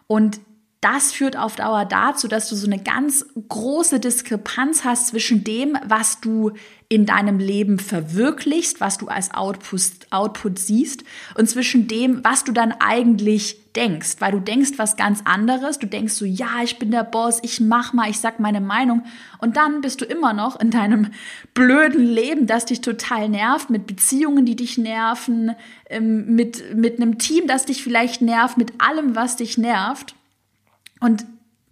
Und 0.08 0.40
das 0.82 1.12
führt 1.12 1.38
auf 1.38 1.56
Dauer 1.56 1.86
dazu, 1.86 2.28
dass 2.28 2.50
du 2.50 2.56
so 2.56 2.68
eine 2.68 2.78
ganz 2.78 3.26
große 3.50 4.00
Diskrepanz 4.00 4.84
hast 4.84 5.08
zwischen 5.08 5.44
dem, 5.44 5.76
was 5.84 6.22
du 6.22 6.52
in 6.88 7.06
deinem 7.06 7.40
Leben 7.40 7.80
verwirklichst, 7.80 8.80
was 8.80 9.00
du 9.00 9.08
als 9.08 9.34
Output, 9.34 9.82
Output 10.12 10.60
siehst 10.60 11.04
und 11.36 11.50
zwischen 11.50 11.88
dem, 11.88 12.24
was 12.24 12.44
du 12.44 12.52
dann 12.52 12.74
eigentlich 12.80 13.58
denkst, 13.76 14.18
weil 14.20 14.32
du 14.32 14.40
denkst 14.40 14.74
was 14.78 14.96
ganz 14.96 15.22
anderes, 15.26 15.80
du 15.80 15.88
denkst 15.88 16.14
so, 16.14 16.26
ja, 16.26 16.62
ich 16.64 16.80
bin 16.80 16.92
der 16.92 17.04
Boss, 17.04 17.40
ich 17.42 17.60
mach 17.60 17.94
mal, 17.94 18.10
ich 18.10 18.20
sag 18.20 18.40
meine 18.40 18.62
Meinung. 18.62 19.04
Und 19.40 19.58
dann 19.58 19.82
bist 19.82 20.02
du 20.02 20.06
immer 20.06 20.34
noch 20.34 20.60
in 20.60 20.72
deinem 20.72 21.12
blöden 21.54 22.06
Leben, 22.06 22.48
das 22.48 22.66
dich 22.66 22.82
total 22.82 23.30
nervt, 23.30 23.70
mit 23.70 23.88
Beziehungen, 23.88 24.46
die 24.46 24.56
dich 24.56 24.78
nerven, 24.78 25.56
ähm, 25.90 26.36
mit, 26.36 26.76
mit 26.76 27.02
einem 27.02 27.18
Team, 27.18 27.48
das 27.48 27.66
dich 27.66 27.84
vielleicht 27.84 28.22
nervt, 28.22 28.58
mit 28.58 28.74
allem, 28.80 29.16
was 29.16 29.36
dich 29.36 29.58
nervt 29.58 30.16
und 31.00 31.26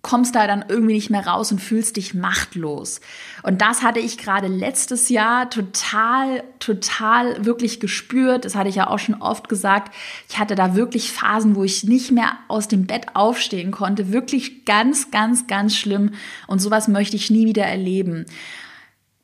kommst 0.05 0.35
da 0.35 0.45
dann 0.45 0.63
irgendwie 0.67 0.93
nicht 0.93 1.09
mehr 1.09 1.25
raus 1.25 1.51
und 1.51 1.59
fühlst 1.59 1.97
dich 1.97 2.13
machtlos. 2.13 3.01
Und 3.41 3.59
das 3.59 3.81
hatte 3.81 3.99
ich 3.99 4.19
gerade 4.19 4.45
letztes 4.45 5.09
Jahr 5.09 5.49
total, 5.49 6.43
total 6.59 7.43
wirklich 7.43 7.79
gespürt. 7.79 8.45
Das 8.45 8.53
hatte 8.53 8.69
ich 8.69 8.75
ja 8.75 8.87
auch 8.87 8.99
schon 8.99 9.15
oft 9.15 9.49
gesagt. 9.49 9.95
Ich 10.29 10.37
hatte 10.37 10.53
da 10.53 10.75
wirklich 10.75 11.11
Phasen, 11.11 11.55
wo 11.55 11.63
ich 11.63 11.85
nicht 11.85 12.11
mehr 12.11 12.33
aus 12.49 12.67
dem 12.67 12.85
Bett 12.85 13.07
aufstehen 13.15 13.71
konnte. 13.71 14.11
Wirklich 14.11 14.63
ganz, 14.65 15.09
ganz, 15.09 15.47
ganz 15.47 15.75
schlimm. 15.75 16.11
Und 16.45 16.59
sowas 16.59 16.87
möchte 16.87 17.15
ich 17.15 17.31
nie 17.31 17.47
wieder 17.47 17.65
erleben. 17.65 18.27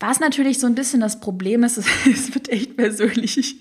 Was 0.01 0.20
natürlich 0.20 0.58
so 0.58 0.65
ein 0.65 0.74
bisschen 0.74 1.00
das 1.00 1.20
Problem 1.20 1.63
ist, 1.63 1.77
es 2.12 2.34
wird 2.34 2.50
echt 2.50 2.75
persönlich. 2.75 3.38
Ich 3.38 3.55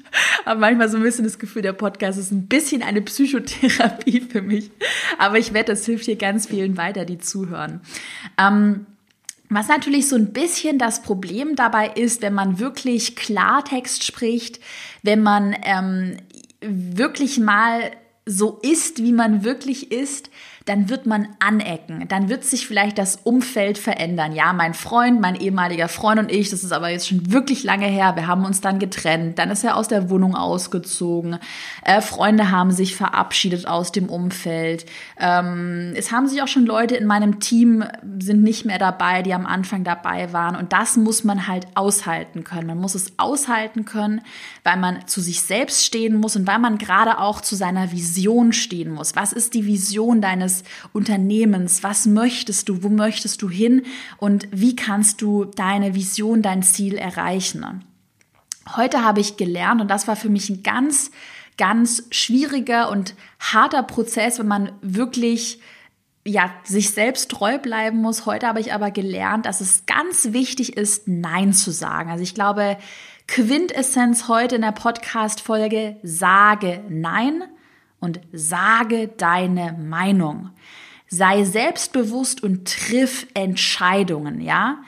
habe 0.47 0.59
manchmal 0.59 0.89
so 0.89 0.97
ein 0.97 1.03
bisschen 1.03 1.25
das 1.25 1.39
Gefühl, 1.39 1.61
der 1.61 1.75
Podcast 1.75 2.19
ist 2.19 2.33
ein 2.33 2.47
bisschen 2.47 2.83
eine 2.83 3.03
Psychotherapie 3.03 4.21
für 4.29 4.41
mich. 4.41 4.71
Aber 5.19 5.39
ich 5.39 5.53
wette, 5.53 5.73
das 5.73 5.85
hilft 5.85 6.07
hier 6.07 6.17
ganz 6.17 6.47
vielen 6.47 6.79
weiter, 6.79 7.05
die 7.05 7.19
zuhören. 7.19 7.83
Ähm, 8.39 8.87
was 9.51 9.69
natürlich 9.69 10.09
so 10.09 10.17
ein 10.17 10.33
bisschen 10.33 10.79
das 10.79 11.03
Problem 11.03 11.57
dabei 11.57 11.89
ist, 11.89 12.23
wenn 12.23 12.33
man 12.33 12.59
wirklich 12.59 13.17
Klartext 13.17 14.05
spricht, 14.05 14.61
wenn 15.03 15.23
man 15.23 15.55
ähm, 15.63 16.17
wirklich 16.63 17.39
mal 17.39 17.91
so 18.25 18.61
ist, 18.63 19.03
wie 19.03 19.13
man 19.13 19.45
wirklich 19.45 19.93
ist, 19.93 20.31
dann 20.67 20.89
wird 20.89 21.07
man 21.07 21.29
anecken, 21.39 22.07
dann 22.09 22.29
wird 22.29 22.45
sich 22.45 22.67
vielleicht 22.67 22.99
das 22.99 23.17
Umfeld 23.17 23.79
verändern. 23.79 24.33
Ja, 24.33 24.53
mein 24.53 24.75
Freund, 24.75 25.21
mein 25.21 25.35
ehemaliger 25.35 25.89
Freund 25.89 26.21
und 26.21 26.31
ich, 26.31 26.51
das 26.51 26.63
ist 26.63 26.73
aber 26.73 26.91
jetzt 26.91 27.09
schon 27.09 27.33
wirklich 27.33 27.65
lange 27.65 27.87
her, 27.87 28.15
wir 28.17 28.27
haben 28.27 28.45
uns 28.45 28.61
dann 28.61 28.79
getrennt, 28.79 29.39
dann 29.39 29.51
ist 29.51 29.65
er 29.65 29.77
aus 29.77 29.89
der 29.89 30.11
Wohnung 30.11 30.37
ausgezogen, 30.37 31.39
äh, 31.85 32.01
Freunde 32.01 32.51
haben 32.51 32.73
sich 32.73 32.95
verabschiedet 32.95 33.67
aus 33.67 33.91
dem 33.91 34.09
Umfeld, 34.09 34.85
ähm, 35.19 35.93
es 35.97 36.13
haben 36.13 36.29
sich 36.29 36.43
auch 36.43 36.49
schon 36.49 36.67
Leute 36.67 36.97
in 36.97 37.07
meinem 37.07 37.41
Team 37.41 37.85
sind 38.19 38.43
nicht 38.43 38.67
mehr 38.67 38.79
dabei, 38.79 39.23
die 39.23 39.33
am 39.33 39.47
Anfang 39.47 39.85
dabei 39.85 40.33
waren 40.33 40.57
und 40.57 40.73
das 40.73 40.97
muss 40.97 41.25
man 41.25 41.47
halt 41.47 41.67
aushalten 41.75 42.45
können. 42.45 42.67
Man 42.67 42.79
muss 42.79 42.95
es 42.95 43.19
aushalten 43.19 43.85
können, 43.85 44.21
weil 44.63 44.77
man 44.77 45.07
zu 45.07 45.21
sich 45.21 45.43
selbst 45.43 45.85
stehen 45.85 46.17
muss 46.17 46.37
und 46.37 46.47
weil 46.47 46.59
man 46.59 46.79
gerade 46.79 47.19
auch 47.19 47.41
zu 47.41 47.57
seiner 47.57 47.93
Vision 47.93 48.53
stehen 48.53 48.91
muss. 48.91 49.17
Was 49.17 49.33
ist 49.33 49.55
die 49.55 49.67
Vision 49.67 50.21
deines 50.21 50.50
Unternehmens. 50.93 51.83
Was 51.83 52.07
möchtest 52.07 52.69
du? 52.69 52.83
Wo 52.83 52.89
möchtest 52.89 53.43
du 53.43 53.49
hin? 53.49 53.83
Und 54.19 54.49
wie 54.51 54.77
kannst 54.77 55.23
du 55.23 55.45
deine 55.45 55.95
Vision, 55.95 56.43
dein 56.43 56.63
Ziel 56.63 56.97
erreichen? 56.97 57.85
Heute 58.77 59.05
habe 59.05 59.21
ich 59.21 59.37
gelernt, 59.37 59.81
und 59.81 59.89
das 59.89 60.07
war 60.07 60.17
für 60.17 60.29
mich 60.29 60.49
ein 60.51 60.63
ganz, 60.63 61.11
ganz 61.57 62.05
schwieriger 62.11 62.91
und 62.91 63.15
harter 63.39 63.83
Prozess, 63.83 64.39
wenn 64.39 64.49
man 64.49 64.73
wirklich 64.83 65.61
ja, 66.27 66.51
sich 66.65 66.91
selbst 66.91 67.31
treu 67.31 67.59
bleiben 67.59 67.99
muss. 68.03 68.27
Heute 68.27 68.47
habe 68.47 68.61
ich 68.61 68.73
aber 68.73 68.91
gelernt, 68.91 69.47
dass 69.47 69.61
es 69.61 69.87
ganz 69.87 70.33
wichtig 70.33 70.77
ist, 70.77 71.09
Nein 71.09 71.53
zu 71.53 71.71
sagen. 71.71 72.11
Also 72.11 72.23
ich 72.23 72.35
glaube, 72.35 72.77
Quintessenz 73.27 74.29
heute 74.29 74.57
in 74.57 74.63
der 74.63 74.73
Podcast-Folge, 74.73 75.97
sage 76.03 76.85
Nein 76.89 77.45
und 78.01 78.21
sage 78.33 79.09
deine 79.09 79.75
Meinung. 79.79 80.51
Sei 81.07 81.45
selbstbewusst 81.45 82.43
und 82.43 82.67
triff 82.67 83.27
Entscheidungen, 83.35 84.41
ja? 84.41 84.79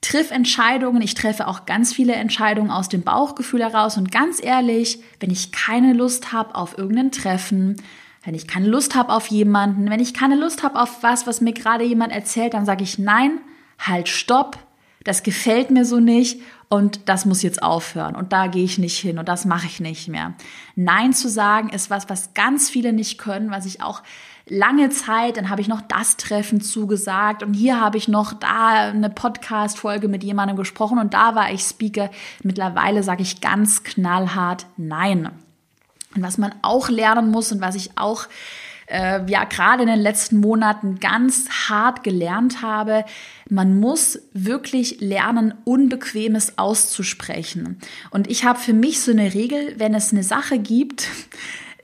Triff 0.00 0.30
Entscheidungen. 0.30 1.00
Ich 1.00 1.14
treffe 1.14 1.46
auch 1.46 1.64
ganz 1.64 1.92
viele 1.92 2.14
Entscheidungen 2.14 2.70
aus 2.70 2.88
dem 2.88 3.02
Bauchgefühl 3.02 3.62
heraus. 3.62 3.96
Und 3.96 4.10
ganz 4.10 4.42
ehrlich, 4.42 5.00
wenn 5.20 5.30
ich 5.30 5.52
keine 5.52 5.92
Lust 5.92 6.32
habe 6.32 6.54
auf 6.54 6.76
irgendein 6.76 7.12
Treffen, 7.12 7.76
wenn 8.24 8.34
ich 8.34 8.46
keine 8.46 8.68
Lust 8.68 8.94
habe 8.94 9.12
auf 9.12 9.28
jemanden, 9.28 9.90
wenn 9.90 10.00
ich 10.00 10.14
keine 10.14 10.36
Lust 10.36 10.62
habe 10.62 10.80
auf 10.80 11.02
was, 11.02 11.26
was 11.26 11.40
mir 11.40 11.52
gerade 11.52 11.84
jemand 11.84 12.12
erzählt, 12.12 12.54
dann 12.54 12.66
sage 12.66 12.84
ich 12.84 12.98
nein, 12.98 13.40
halt, 13.78 14.08
stopp, 14.08 14.58
das 15.04 15.22
gefällt 15.22 15.70
mir 15.70 15.84
so 15.84 16.00
nicht 16.00 16.40
und 16.68 17.08
das 17.08 17.24
muss 17.24 17.42
jetzt 17.42 17.62
aufhören 17.62 18.16
und 18.16 18.32
da 18.32 18.46
gehe 18.46 18.64
ich 18.64 18.78
nicht 18.78 18.98
hin 18.98 19.18
und 19.18 19.28
das 19.28 19.44
mache 19.44 19.66
ich 19.66 19.80
nicht 19.80 20.08
mehr. 20.08 20.34
Nein 20.74 21.12
zu 21.12 21.28
sagen 21.28 21.68
ist 21.68 21.90
was, 21.90 22.08
was 22.08 22.34
ganz 22.34 22.70
viele 22.70 22.92
nicht 22.92 23.18
können, 23.18 23.50
was 23.50 23.66
ich 23.66 23.82
auch 23.82 24.02
lange 24.48 24.90
Zeit, 24.90 25.36
dann 25.36 25.50
habe 25.50 25.60
ich 25.60 25.68
noch 25.68 25.80
das 25.82 26.16
Treffen 26.16 26.60
zugesagt 26.60 27.42
und 27.42 27.54
hier 27.54 27.80
habe 27.80 27.96
ich 27.98 28.08
noch 28.08 28.32
da 28.32 28.88
eine 28.88 29.10
Podcast-Folge 29.10 30.08
mit 30.08 30.24
jemandem 30.24 30.56
gesprochen 30.56 30.98
und 30.98 31.14
da 31.14 31.34
war 31.34 31.52
ich 31.52 31.62
Speaker. 31.62 32.10
Mittlerweile 32.42 33.02
sage 33.02 33.22
ich 33.22 33.40
ganz 33.40 33.82
knallhart 33.84 34.66
Nein. 34.76 35.30
Und 36.14 36.22
was 36.22 36.38
man 36.38 36.54
auch 36.62 36.88
lernen 36.90 37.30
muss 37.30 37.52
und 37.52 37.60
was 37.60 37.74
ich 37.74 37.96
auch 37.96 38.26
äh, 38.92 39.24
ja 39.26 39.44
gerade 39.44 39.82
in 39.82 39.88
den 39.88 39.98
letzten 39.98 40.38
Monaten 40.38 41.00
ganz 41.00 41.48
hart 41.68 42.04
gelernt 42.04 42.62
habe, 42.62 43.04
man 43.48 43.80
muss 43.80 44.20
wirklich 44.32 45.00
lernen, 45.00 45.54
Unbequemes 45.64 46.58
auszusprechen. 46.58 47.78
Und 48.10 48.30
ich 48.30 48.44
habe 48.44 48.58
für 48.58 48.74
mich 48.74 49.00
so 49.00 49.10
eine 49.10 49.34
Regel, 49.34 49.74
wenn 49.78 49.94
es 49.94 50.12
eine 50.12 50.22
Sache 50.22 50.58
gibt, 50.58 51.08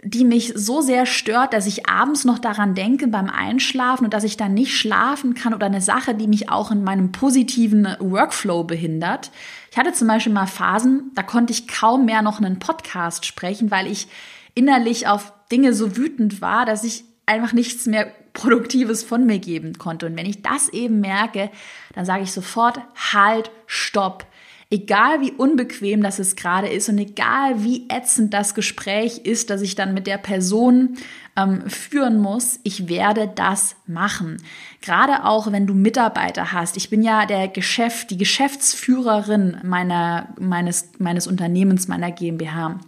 die 0.04 0.24
mich 0.24 0.52
so 0.54 0.80
sehr 0.80 1.06
stört, 1.06 1.52
dass 1.52 1.66
ich 1.66 1.88
abends 1.88 2.24
noch 2.24 2.38
daran 2.38 2.74
denke 2.74 3.08
beim 3.08 3.28
Einschlafen 3.28 4.04
und 4.04 4.14
dass 4.14 4.22
ich 4.22 4.36
dann 4.36 4.54
nicht 4.54 4.76
schlafen 4.76 5.34
kann 5.34 5.54
oder 5.54 5.66
eine 5.66 5.80
Sache, 5.80 6.14
die 6.14 6.28
mich 6.28 6.50
auch 6.50 6.70
in 6.70 6.84
meinem 6.84 7.10
positiven 7.10 7.96
Workflow 7.98 8.62
behindert. 8.62 9.32
Ich 9.72 9.76
hatte 9.76 9.92
zum 9.92 10.06
Beispiel 10.06 10.32
mal 10.32 10.46
Phasen, 10.46 11.10
da 11.14 11.22
konnte 11.22 11.52
ich 11.52 11.66
kaum 11.66 12.04
mehr 12.04 12.22
noch 12.22 12.38
einen 12.38 12.60
Podcast 12.60 13.26
sprechen, 13.26 13.72
weil 13.72 13.90
ich 13.90 14.06
innerlich 14.54 15.08
auf 15.08 15.32
Dinge 15.50 15.72
so 15.74 15.96
wütend 15.96 16.40
war, 16.40 16.66
dass 16.66 16.84
ich 16.84 17.04
einfach 17.26 17.52
nichts 17.52 17.86
mehr 17.86 18.12
Produktives 18.32 19.02
von 19.02 19.26
mir 19.26 19.38
geben 19.38 19.78
konnte. 19.78 20.06
Und 20.06 20.16
wenn 20.16 20.26
ich 20.26 20.42
das 20.42 20.68
eben 20.68 21.00
merke, 21.00 21.50
dann 21.94 22.04
sage 22.04 22.22
ich 22.22 22.32
sofort, 22.32 22.80
halt, 23.12 23.50
stopp. 23.66 24.26
Egal 24.70 25.22
wie 25.22 25.32
unbequem 25.32 26.02
das 26.02 26.18
es 26.18 26.36
gerade 26.36 26.68
ist 26.68 26.90
und 26.90 26.98
egal 26.98 27.64
wie 27.64 27.88
ätzend 27.88 28.34
das 28.34 28.54
Gespräch 28.54 29.18
ist, 29.24 29.48
das 29.48 29.62
ich 29.62 29.74
dann 29.74 29.94
mit 29.94 30.06
der 30.06 30.18
Person 30.18 30.98
ähm, 31.36 31.62
führen 31.70 32.20
muss, 32.20 32.60
ich 32.64 32.86
werde 32.86 33.32
das 33.34 33.76
machen. 33.86 34.36
Gerade 34.82 35.24
auch, 35.24 35.50
wenn 35.50 35.66
du 35.66 35.72
Mitarbeiter 35.72 36.52
hast. 36.52 36.76
Ich 36.76 36.90
bin 36.90 37.02
ja 37.02 37.24
der 37.24 37.48
Geschäft, 37.48 38.10
die 38.10 38.18
Geschäftsführerin 38.18 39.56
meiner, 39.64 40.28
meines, 40.38 40.90
meines 40.98 41.26
Unternehmens, 41.26 41.88
meiner 41.88 42.12
GmbH. 42.12 42.78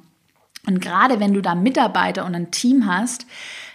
Und 0.71 0.81
gerade 0.81 1.21
wenn 1.21 1.35
du 1.35 1.43
da 1.43 1.55
Mitarbeiter 1.55 2.25
und 2.25 2.35
ein 2.35 2.51
Team 2.51 2.87
hast, 2.87 3.27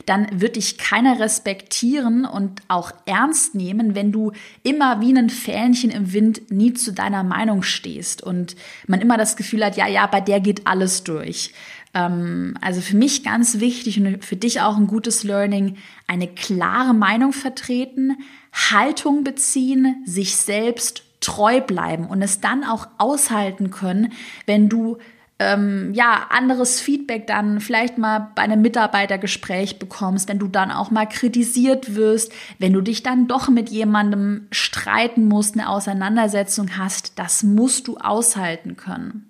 dann 0.05 0.27
wird 0.39 0.55
dich 0.55 0.77
keiner 0.77 1.19
respektieren 1.19 2.25
und 2.25 2.61
auch 2.67 2.91
ernst 3.05 3.55
nehmen, 3.55 3.95
wenn 3.95 4.11
du 4.11 4.31
immer 4.63 5.01
wie 5.01 5.15
ein 5.15 5.29
Fähnchen 5.29 5.89
im 5.89 6.13
Wind 6.13 6.51
nie 6.51 6.73
zu 6.73 6.93
deiner 6.93 7.23
Meinung 7.23 7.63
stehst 7.63 8.21
und 8.21 8.55
man 8.87 9.01
immer 9.01 9.17
das 9.17 9.35
Gefühl 9.35 9.65
hat, 9.65 9.77
ja, 9.77 9.87
ja, 9.87 10.05
bei 10.07 10.21
der 10.21 10.39
geht 10.39 10.67
alles 10.67 11.03
durch. 11.03 11.53
Ähm, 11.93 12.55
also 12.61 12.81
für 12.81 12.95
mich 12.95 13.23
ganz 13.23 13.59
wichtig 13.59 13.99
und 13.99 14.23
für 14.23 14.35
dich 14.35 14.61
auch 14.61 14.77
ein 14.77 14.87
gutes 14.87 15.23
Learning, 15.23 15.77
eine 16.07 16.27
klare 16.27 16.93
Meinung 16.93 17.33
vertreten, 17.33 18.15
Haltung 18.53 19.23
beziehen, 19.23 20.03
sich 20.05 20.35
selbst 20.35 21.03
treu 21.19 21.59
bleiben 21.61 22.05
und 22.05 22.21
es 22.21 22.39
dann 22.39 22.63
auch 22.63 22.87
aushalten 22.99 23.71
können, 23.71 24.13
wenn 24.45 24.69
du 24.69 24.97
ähm, 25.37 25.93
ja, 25.93 26.27
anderes 26.29 26.79
Feedback 26.79 27.27
dann 27.27 27.59
vielleicht 27.59 27.97
mal 27.97 28.31
bei 28.35 28.43
einem 28.43 28.61
Mitarbeitergespräch 28.61 29.79
bekommst, 29.79 30.29
wenn 30.29 30.39
du 30.39 30.47
dann 30.47 30.71
auch 30.71 30.91
mal 30.91 31.05
kritisiert 31.05 31.95
wirst, 31.95 32.31
wenn 32.57 32.71
du 32.71 32.79
dich 32.79 33.03
dann 33.03 33.27
doch 33.27 33.49
mit 33.49 33.69
jemandem 33.69 34.47
streiten 34.51 35.27
musst, 35.27 35.55
eine 35.55 35.67
Auseinandersetzung 35.67 36.77
hast, 36.77 37.19
das 37.19 37.43
musst 37.43 37.87
du 37.87 37.97
aushalten 37.97 38.77
können. 38.77 39.29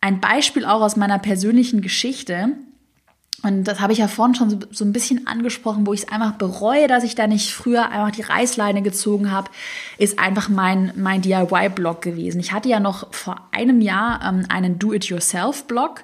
Ein 0.00 0.20
Beispiel 0.20 0.64
auch 0.64 0.80
aus 0.80 0.96
meiner 0.96 1.20
persönlichen 1.20 1.82
Geschichte. 1.82 2.50
Und 3.46 3.64
das 3.64 3.80
habe 3.80 3.92
ich 3.92 4.00
ja 4.00 4.08
vorhin 4.08 4.34
schon 4.34 4.66
so, 4.70 4.84
ein 4.84 4.92
bisschen 4.92 5.28
angesprochen, 5.28 5.86
wo 5.86 5.92
ich 5.92 6.02
es 6.02 6.08
einfach 6.08 6.32
bereue, 6.32 6.88
dass 6.88 7.04
ich 7.04 7.14
da 7.14 7.28
nicht 7.28 7.52
früher 7.52 7.90
einfach 7.90 8.10
die 8.10 8.22
Reißleine 8.22 8.82
gezogen 8.82 9.30
habe, 9.30 9.50
ist 9.98 10.18
einfach 10.18 10.48
mein, 10.48 10.92
mein 10.96 11.22
DIY-Blog 11.22 12.02
gewesen. 12.02 12.40
Ich 12.40 12.52
hatte 12.52 12.68
ja 12.68 12.80
noch 12.80 13.12
vor 13.14 13.36
einem 13.52 13.80
Jahr 13.80 14.20
ähm, 14.26 14.46
einen 14.48 14.80
Do-it-yourself-Blog 14.80 16.02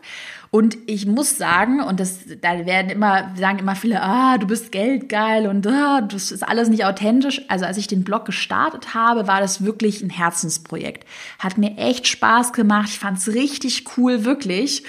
und 0.55 0.77
ich 0.85 1.07
muss 1.07 1.39
sagen, 1.39 1.81
und 1.81 1.99
das, 1.99 2.19
da 2.43 2.67
werden 2.67 2.91
immer, 2.91 3.33
sagen 3.37 3.59
immer 3.59 3.75
viele, 3.75 4.03
ah, 4.03 4.37
du 4.37 4.47
bist 4.47 4.71
geldgeil 4.71 5.47
und 5.47 5.67
ah, 5.67 6.03
das 6.03 6.31
ist 6.31 6.47
alles 6.47 6.69
nicht 6.69 6.85
authentisch. 6.85 7.41
Also 7.49 7.65
als 7.65 7.79
ich 7.79 7.87
den 7.87 8.05
Blog 8.05 8.27
gestartet 8.27 8.93
habe, 8.93 9.27
war 9.27 9.41
das 9.41 9.65
wirklich 9.65 10.03
ein 10.03 10.11
Herzensprojekt. 10.11 11.09
Hat 11.39 11.57
mir 11.57 11.79
echt 11.79 12.07
Spaß 12.07 12.53
gemacht. 12.53 12.91
Ich 12.91 12.99
fand 12.99 13.17
es 13.17 13.29
richtig 13.29 13.97
cool, 13.97 14.27
wirklich. 14.27 14.85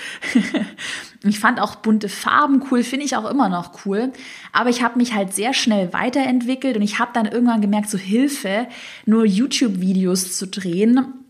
ich 1.24 1.40
fand 1.40 1.62
auch 1.62 1.76
bunte 1.76 2.10
Farben 2.10 2.62
cool, 2.70 2.84
finde 2.84 3.06
ich 3.06 3.16
auch 3.16 3.32
immer 3.32 3.48
noch 3.48 3.86
cool. 3.86 4.12
Aber 4.52 4.70
ich 4.70 4.84
habe 4.84 4.98
mich 4.98 5.16
halt 5.16 5.34
sehr 5.34 5.54
schnell 5.54 5.94
weiterentwickelt 5.94 6.76
und 6.76 6.82
ich 6.82 7.00
habe 7.00 7.12
dann 7.14 7.26
irgendwann 7.26 7.62
gemerkt, 7.62 7.90
so 7.90 7.98
Hilfe, 7.98 8.68
nur 9.06 9.24
YouTube-Videos 9.24 10.38
zu 10.38 10.46
drehen 10.46 11.23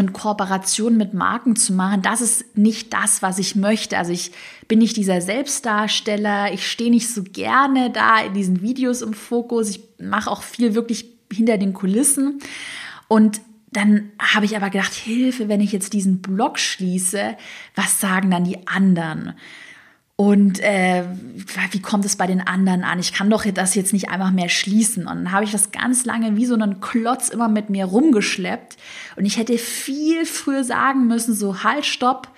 und 0.00 0.12
Kooperation 0.12 0.96
mit 0.96 1.14
Marken 1.14 1.54
zu 1.54 1.72
machen, 1.72 2.02
das 2.02 2.20
ist 2.20 2.56
nicht 2.56 2.92
das, 2.92 3.22
was 3.22 3.38
ich 3.38 3.54
möchte. 3.54 3.98
Also 3.98 4.12
ich 4.12 4.32
bin 4.66 4.80
nicht 4.80 4.96
dieser 4.96 5.20
Selbstdarsteller, 5.20 6.52
ich 6.52 6.68
stehe 6.68 6.90
nicht 6.90 7.08
so 7.08 7.22
gerne 7.22 7.90
da 7.90 8.20
in 8.20 8.34
diesen 8.34 8.62
Videos 8.62 9.02
im 9.02 9.12
Fokus, 9.12 9.70
ich 9.70 9.80
mache 10.00 10.30
auch 10.30 10.42
viel 10.42 10.74
wirklich 10.74 11.04
hinter 11.32 11.58
den 11.58 11.74
Kulissen 11.74 12.40
und 13.06 13.40
dann 13.72 14.10
habe 14.18 14.46
ich 14.46 14.56
aber 14.56 14.70
gedacht, 14.70 14.94
Hilfe, 14.94 15.48
wenn 15.48 15.60
ich 15.60 15.70
jetzt 15.70 15.92
diesen 15.92 16.20
Blog 16.20 16.58
schließe, 16.58 17.36
was 17.76 18.00
sagen 18.00 18.30
dann 18.30 18.42
die 18.42 18.66
anderen? 18.66 19.34
Und 20.20 20.60
äh, 20.60 21.04
wie 21.70 21.80
kommt 21.80 22.04
es 22.04 22.16
bei 22.16 22.26
den 22.26 22.46
anderen 22.46 22.84
an? 22.84 22.98
Ich 22.98 23.14
kann 23.14 23.30
doch 23.30 23.46
das 23.46 23.74
jetzt 23.74 23.94
nicht 23.94 24.10
einfach 24.10 24.32
mehr 24.32 24.50
schließen. 24.50 25.06
Und 25.06 25.16
dann 25.16 25.32
habe 25.32 25.44
ich 25.46 25.50
das 25.50 25.72
ganz 25.72 26.04
lange 26.04 26.36
wie 26.36 26.44
so 26.44 26.52
einen 26.52 26.78
Klotz 26.82 27.30
immer 27.30 27.48
mit 27.48 27.70
mir 27.70 27.86
rumgeschleppt. 27.86 28.76
Und 29.16 29.24
ich 29.24 29.38
hätte 29.38 29.56
viel 29.56 30.26
früher 30.26 30.62
sagen 30.62 31.06
müssen, 31.06 31.34
so 31.34 31.64
halt, 31.64 31.86
stopp, 31.86 32.28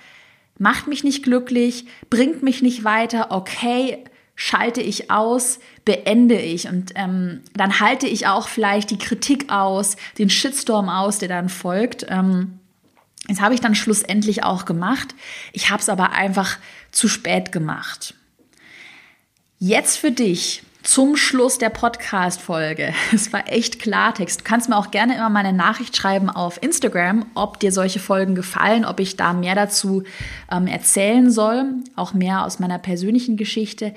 macht 0.57 0.87
mich 0.87 1.03
nicht 1.03 1.23
glücklich, 1.23 1.85
bringt 2.09 2.41
mich 2.41 2.61
nicht 2.61 2.85
weiter, 2.85 3.31
okay, 3.31 4.05
schalte 4.33 4.79
ich 4.79 5.11
aus, 5.11 5.59
beende 5.83 6.39
ich. 6.39 6.69
Und 6.69 6.93
ähm, 6.95 7.41
dann 7.53 7.81
halte 7.81 8.07
ich 8.07 8.27
auch 8.27 8.47
vielleicht 8.47 8.91
die 8.91 8.97
Kritik 8.97 9.51
aus, 9.51 9.97
den 10.17 10.29
Shitstorm 10.29 10.87
aus, 10.87 11.17
der 11.17 11.27
dann 11.27 11.49
folgt. 11.49 12.05
Ähm, 12.07 12.59
das 13.27 13.39
habe 13.39 13.53
ich 13.53 13.61
dann 13.61 13.75
schlussendlich 13.75 14.43
auch 14.43 14.65
gemacht. 14.65 15.15
Ich 15.53 15.69
habe 15.69 15.81
es 15.81 15.89
aber 15.89 16.11
einfach 16.11 16.57
zu 16.91 17.07
spät 17.07 17.51
gemacht. 17.51 18.15
Jetzt 19.59 19.97
für 19.97 20.11
dich 20.11 20.63
zum 20.83 21.15
Schluss 21.15 21.57
der 21.57 21.69
Podcast-Folge. 21.69 22.93
Es 23.13 23.31
war 23.31 23.49
echt 23.49 23.79
Klartext. 23.79 24.41
Du 24.41 24.43
kannst 24.43 24.67
mir 24.67 24.77
auch 24.77 24.91
gerne 24.91 25.15
immer 25.15 25.29
meine 25.29 25.53
Nachricht 25.53 25.95
schreiben 25.95 26.29
auf 26.29 26.61
Instagram, 26.61 27.25
ob 27.33 27.59
dir 27.61 27.71
solche 27.71 27.99
Folgen 27.99 28.35
gefallen, 28.35 28.83
ob 28.83 28.99
ich 28.99 29.15
da 29.15 29.31
mehr 29.31 29.55
dazu 29.55 30.03
ähm, 30.51 30.67
erzählen 30.67 31.31
soll, 31.31 31.65
auch 31.95 32.13
mehr 32.13 32.43
aus 32.43 32.59
meiner 32.59 32.77
persönlichen 32.77 33.37
Geschichte. 33.37 33.93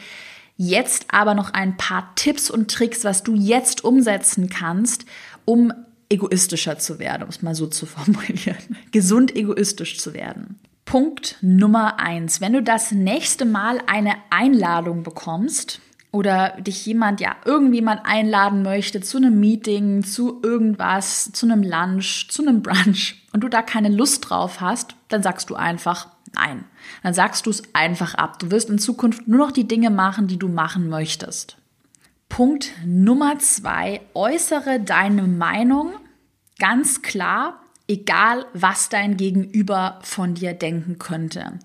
Jetzt 0.56 1.06
aber 1.10 1.34
noch 1.34 1.52
ein 1.52 1.76
paar 1.76 2.12
Tipps 2.14 2.48
und 2.48 2.70
Tricks, 2.70 3.04
was 3.04 3.24
du 3.24 3.34
jetzt 3.34 3.84
umsetzen 3.84 4.48
kannst, 4.48 5.04
um 5.44 5.72
egoistischer 6.08 6.78
zu 6.78 6.98
werden, 6.98 7.24
um 7.24 7.28
es 7.28 7.42
mal 7.42 7.54
so 7.54 7.66
zu 7.66 7.86
formulieren. 7.86 8.56
Gesund 8.92 9.34
egoistisch 9.34 9.98
zu 9.98 10.14
werden. 10.14 10.58
Punkt 10.84 11.36
Nummer 11.40 11.98
eins. 11.98 12.40
Wenn 12.40 12.52
du 12.52 12.62
das 12.62 12.92
nächste 12.92 13.44
Mal 13.44 13.80
eine 13.86 14.14
Einladung 14.30 15.02
bekommst 15.02 15.80
oder 16.12 16.50
dich 16.60 16.86
jemand 16.86 17.20
ja 17.20 17.34
irgendwie 17.44 17.82
mal 17.82 18.00
einladen 18.04 18.62
möchte 18.62 19.00
zu 19.00 19.16
einem 19.16 19.40
Meeting, 19.40 20.04
zu 20.04 20.40
irgendwas, 20.42 21.32
zu 21.32 21.46
einem 21.46 21.62
Lunch, 21.62 22.28
zu 22.30 22.42
einem 22.42 22.62
Brunch 22.62 23.20
und 23.32 23.40
du 23.40 23.48
da 23.48 23.62
keine 23.62 23.88
Lust 23.88 24.30
drauf 24.30 24.60
hast, 24.60 24.94
dann 25.08 25.24
sagst 25.24 25.50
du 25.50 25.56
einfach 25.56 26.08
nein. 26.34 26.64
Dann 27.02 27.14
sagst 27.14 27.46
du 27.46 27.50
es 27.50 27.62
einfach 27.74 28.14
ab. 28.14 28.38
Du 28.38 28.52
wirst 28.52 28.70
in 28.70 28.78
Zukunft 28.78 29.26
nur 29.26 29.38
noch 29.38 29.52
die 29.52 29.66
Dinge 29.66 29.90
machen, 29.90 30.28
die 30.28 30.38
du 30.38 30.48
machen 30.48 30.88
möchtest. 30.88 31.56
Punkt 32.28 32.72
Nummer 32.84 33.38
zwei, 33.38 34.00
äußere 34.14 34.80
deine 34.80 35.22
Meinung 35.22 35.92
ganz 36.58 37.02
klar, 37.02 37.60
egal 37.88 38.46
was 38.52 38.88
dein 38.88 39.16
Gegenüber 39.16 40.00
von 40.02 40.34
dir 40.34 40.52
denken 40.52 40.98
könnte. 40.98 41.58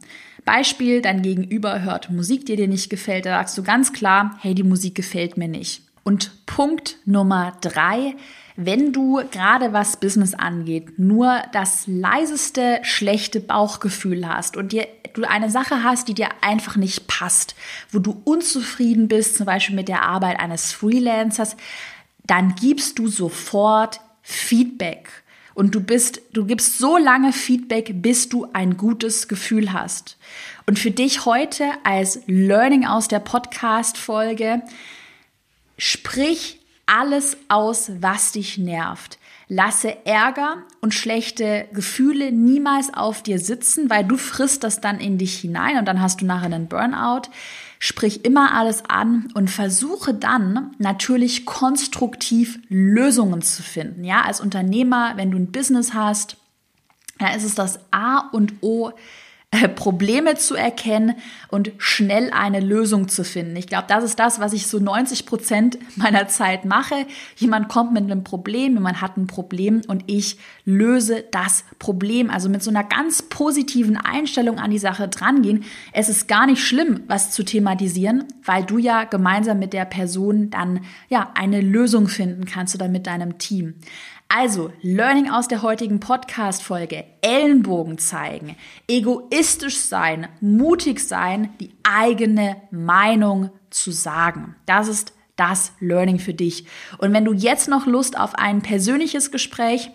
Beispiel, 0.45 1.01
dein 1.01 1.21
Gegenüber 1.21 1.81
hört 1.81 2.09
Musik, 2.09 2.45
die 2.45 2.55
dir 2.55 2.67
nicht 2.67 2.89
gefällt, 2.89 3.25
da 3.25 3.31
sagst 3.31 3.57
du 3.57 3.63
ganz 3.63 3.93
klar, 3.93 4.37
hey, 4.41 4.55
die 4.55 4.63
Musik 4.63 4.95
gefällt 4.95 5.37
mir 5.37 5.47
nicht. 5.47 5.83
Und 6.03 6.45
Punkt 6.45 6.97
Nummer 7.05 7.57
drei, 7.61 8.15
wenn 8.55 8.91
du 8.91 9.21
gerade 9.31 9.73
was 9.73 9.97
Business 9.97 10.33
angeht, 10.33 10.97
nur 10.99 11.41
das 11.53 11.85
leiseste 11.87 12.79
schlechte 12.83 13.39
Bauchgefühl 13.39 14.27
hast 14.27 14.57
und 14.57 14.71
dir 14.71 14.87
du 15.13 15.23
eine 15.23 15.49
Sache 15.49 15.83
hast, 15.83 16.07
die 16.07 16.13
dir 16.13 16.29
einfach 16.41 16.75
nicht 16.75 17.07
passt, 17.07 17.55
wo 17.91 17.99
du 17.99 18.21
unzufrieden 18.23 19.07
bist, 19.07 19.35
zum 19.35 19.45
Beispiel 19.45 19.75
mit 19.75 19.87
der 19.87 20.03
Arbeit 20.03 20.39
eines 20.39 20.71
Freelancers, 20.71 21.57
dann 22.25 22.55
gibst 22.55 22.99
du 22.99 23.07
sofort 23.07 23.99
Feedback. 24.21 25.09
Und 25.53 25.75
du 25.75 25.81
bist, 25.81 26.21
du 26.31 26.45
gibst 26.45 26.77
so 26.77 26.97
lange 26.97 27.33
Feedback, 27.33 28.01
bis 28.01 28.29
du 28.29 28.47
ein 28.53 28.77
gutes 28.77 29.27
Gefühl 29.27 29.73
hast. 29.73 30.17
Und 30.65 30.79
für 30.79 30.91
dich 30.91 31.25
heute 31.25 31.65
als 31.83 32.21
Learning 32.25 32.85
aus 32.85 33.09
der 33.09 33.19
Podcast-Folge, 33.19 34.61
sprich 35.81 36.59
alles 36.85 37.37
aus, 37.47 37.91
was 38.01 38.33
dich 38.33 38.59
nervt. 38.59 39.17
Lasse 39.47 40.05
Ärger 40.05 40.57
und 40.79 40.93
schlechte 40.93 41.67
Gefühle 41.73 42.31
niemals 42.31 42.93
auf 42.93 43.23
dir 43.23 43.39
sitzen, 43.39 43.89
weil 43.89 44.03
du 44.03 44.15
frisst 44.15 44.63
das 44.63 44.79
dann 44.79 44.99
in 44.99 45.17
dich 45.17 45.39
hinein 45.39 45.79
und 45.79 45.85
dann 45.85 45.99
hast 45.99 46.21
du 46.21 46.25
nachher 46.25 46.45
einen 46.45 46.67
Burnout. 46.67 47.23
Sprich 47.79 48.25
immer 48.25 48.53
alles 48.53 48.83
an 48.87 49.29
und 49.33 49.49
versuche 49.49 50.13
dann 50.13 50.75
natürlich 50.77 51.47
konstruktiv 51.47 52.59
Lösungen 52.69 53.41
zu 53.41 53.63
finden. 53.63 54.03
Ja, 54.03 54.21
als 54.21 54.39
Unternehmer, 54.39 55.13
wenn 55.15 55.31
du 55.31 55.37
ein 55.39 55.51
Business 55.51 55.95
hast, 55.95 56.37
da 57.17 57.33
ist 57.33 57.43
es 57.43 57.55
das 57.55 57.79
A 57.89 58.29
und 58.31 58.53
O, 58.61 58.91
Probleme 59.75 60.35
zu 60.35 60.55
erkennen 60.55 61.15
und 61.49 61.73
schnell 61.77 62.31
eine 62.31 62.61
Lösung 62.61 63.09
zu 63.09 63.25
finden. 63.25 63.55
Ich 63.57 63.67
glaube, 63.67 63.85
das 63.89 64.03
ist 64.03 64.17
das, 64.17 64.39
was 64.39 64.53
ich 64.53 64.67
so 64.67 64.79
90 64.79 65.25
Prozent 65.25 65.77
meiner 65.97 66.27
Zeit 66.29 66.63
mache. 66.63 67.05
Jemand 67.35 67.67
kommt 67.67 67.91
mit 67.91 68.03
einem 68.03 68.23
Problem, 68.23 68.75
jemand 68.75 69.01
hat 69.01 69.17
ein 69.17 69.27
Problem 69.27 69.81
und 69.87 70.05
ich 70.07 70.37
löse 70.63 71.25
das 71.31 71.65
Problem. 71.79 72.29
Also 72.29 72.47
mit 72.47 72.63
so 72.63 72.69
einer 72.69 72.85
ganz 72.85 73.23
positiven 73.23 73.97
Einstellung 73.97 74.57
an 74.57 74.71
die 74.71 74.79
Sache 74.79 75.09
drangehen. 75.09 75.65
Es 75.91 76.07
ist 76.07 76.29
gar 76.29 76.45
nicht 76.45 76.63
schlimm, 76.63 77.03
was 77.07 77.31
zu 77.31 77.43
thematisieren, 77.43 78.23
weil 78.45 78.63
du 78.63 78.77
ja 78.77 79.03
gemeinsam 79.03 79.59
mit 79.59 79.73
der 79.73 79.85
Person 79.85 80.49
dann 80.49 80.79
ja 81.09 81.29
eine 81.35 81.59
Lösung 81.59 82.07
finden 82.07 82.45
kannst 82.45 82.73
oder 82.75 82.87
mit 82.87 83.05
deinem 83.05 83.37
Team. 83.37 83.75
Also, 84.33 84.71
Learning 84.81 85.29
aus 85.29 85.49
der 85.49 85.61
heutigen 85.61 85.99
Podcast-Folge. 85.99 87.03
Ellenbogen 87.19 87.97
zeigen, 87.97 88.55
egoistisch 88.87 89.75
sein, 89.75 90.29
mutig 90.39 91.01
sein, 91.01 91.49
die 91.59 91.73
eigene 91.83 92.55
Meinung 92.71 93.49
zu 93.71 93.91
sagen. 93.91 94.55
Das 94.65 94.87
ist 94.87 95.11
das 95.35 95.73
Learning 95.81 96.17
für 96.17 96.33
dich. 96.33 96.65
Und 96.97 97.11
wenn 97.11 97.25
du 97.25 97.33
jetzt 97.33 97.67
noch 97.67 97.85
Lust 97.85 98.17
auf 98.17 98.35
ein 98.35 98.61
persönliches 98.61 99.31
Gespräch 99.31 99.91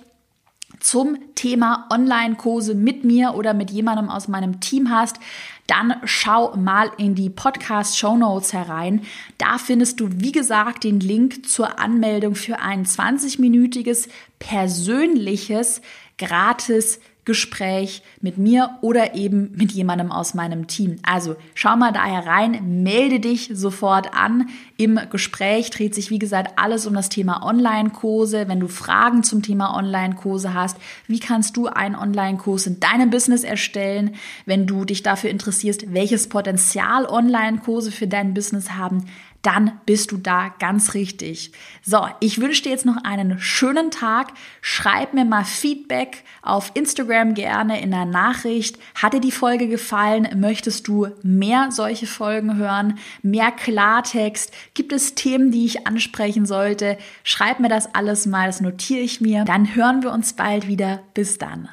zum 0.80 1.16
Thema 1.34 1.86
Online-Kurse 1.90 2.74
mit 2.74 3.04
mir 3.04 3.34
oder 3.34 3.54
mit 3.54 3.70
jemandem 3.70 4.08
aus 4.10 4.28
meinem 4.28 4.60
Team 4.60 4.90
hast, 4.90 5.18
dann 5.66 5.96
schau 6.04 6.56
mal 6.56 6.90
in 6.96 7.14
die 7.14 7.30
Podcast-Show 7.30 8.16
Notes 8.16 8.52
herein. 8.52 9.02
Da 9.38 9.58
findest 9.58 10.00
du, 10.00 10.08
wie 10.12 10.32
gesagt, 10.32 10.84
den 10.84 11.00
Link 11.00 11.46
zur 11.46 11.78
Anmeldung 11.80 12.34
für 12.34 12.60
ein 12.60 12.84
20-minütiges 12.84 14.08
persönliches, 14.38 15.80
gratis 16.18 17.00
Gespräch 17.26 18.02
mit 18.20 18.38
mir 18.38 18.78
oder 18.82 19.14
eben 19.16 19.50
mit 19.56 19.72
jemandem 19.72 20.12
aus 20.12 20.32
meinem 20.32 20.68
Team. 20.68 20.96
Also 21.02 21.34
schau 21.54 21.76
mal 21.76 21.92
daher 21.92 22.24
rein, 22.24 22.84
melde 22.84 23.18
dich 23.18 23.50
sofort 23.52 24.14
an. 24.14 24.48
Im 24.76 24.98
Gespräch 25.10 25.70
dreht 25.70 25.92
sich, 25.94 26.10
wie 26.10 26.20
gesagt, 26.20 26.52
alles 26.56 26.86
um 26.86 26.94
das 26.94 27.08
Thema 27.08 27.44
Online-Kurse. 27.44 28.46
Wenn 28.46 28.60
du 28.60 28.68
Fragen 28.68 29.24
zum 29.24 29.42
Thema 29.42 29.76
Online-Kurse 29.76 30.54
hast, 30.54 30.78
wie 31.08 31.18
kannst 31.18 31.56
du 31.56 31.66
einen 31.66 31.96
Online-Kurs 31.96 32.68
in 32.68 32.78
deinem 32.78 33.10
Business 33.10 33.42
erstellen? 33.42 34.14
Wenn 34.46 34.68
du 34.68 34.84
dich 34.84 35.02
dafür 35.02 35.30
interessierst, 35.30 35.92
welches 35.92 36.28
Potenzial 36.28 37.06
Online-Kurse 37.06 37.90
für 37.90 38.06
dein 38.06 38.34
Business 38.34 38.70
haben, 38.70 39.04
dann 39.46 39.78
bist 39.86 40.10
du 40.10 40.16
da 40.16 40.52
ganz 40.58 40.94
richtig. 40.94 41.52
So, 41.80 42.08
ich 42.18 42.40
wünsche 42.40 42.64
dir 42.64 42.70
jetzt 42.70 42.84
noch 42.84 43.04
einen 43.04 43.38
schönen 43.38 43.92
Tag. 43.92 44.32
Schreib 44.60 45.14
mir 45.14 45.24
mal 45.24 45.44
Feedback 45.44 46.24
auf 46.42 46.72
Instagram 46.74 47.34
gerne 47.34 47.80
in 47.80 47.92
der 47.92 48.06
Nachricht. 48.06 48.76
Hat 48.96 49.12
dir 49.12 49.20
die 49.20 49.30
Folge 49.30 49.68
gefallen? 49.68 50.28
Möchtest 50.40 50.88
du 50.88 51.06
mehr 51.22 51.68
solche 51.70 52.08
Folgen 52.08 52.56
hören? 52.56 52.98
Mehr 53.22 53.52
Klartext? 53.52 54.52
Gibt 54.74 54.92
es 54.92 55.14
Themen, 55.14 55.52
die 55.52 55.64
ich 55.64 55.86
ansprechen 55.86 56.44
sollte? 56.44 56.98
Schreib 57.22 57.60
mir 57.60 57.68
das 57.68 57.94
alles 57.94 58.26
mal, 58.26 58.46
das 58.46 58.60
notiere 58.60 59.00
ich 59.00 59.20
mir. 59.20 59.44
Dann 59.44 59.76
hören 59.76 60.02
wir 60.02 60.10
uns 60.10 60.32
bald 60.32 60.66
wieder. 60.66 61.02
Bis 61.14 61.38
dann. 61.38 61.68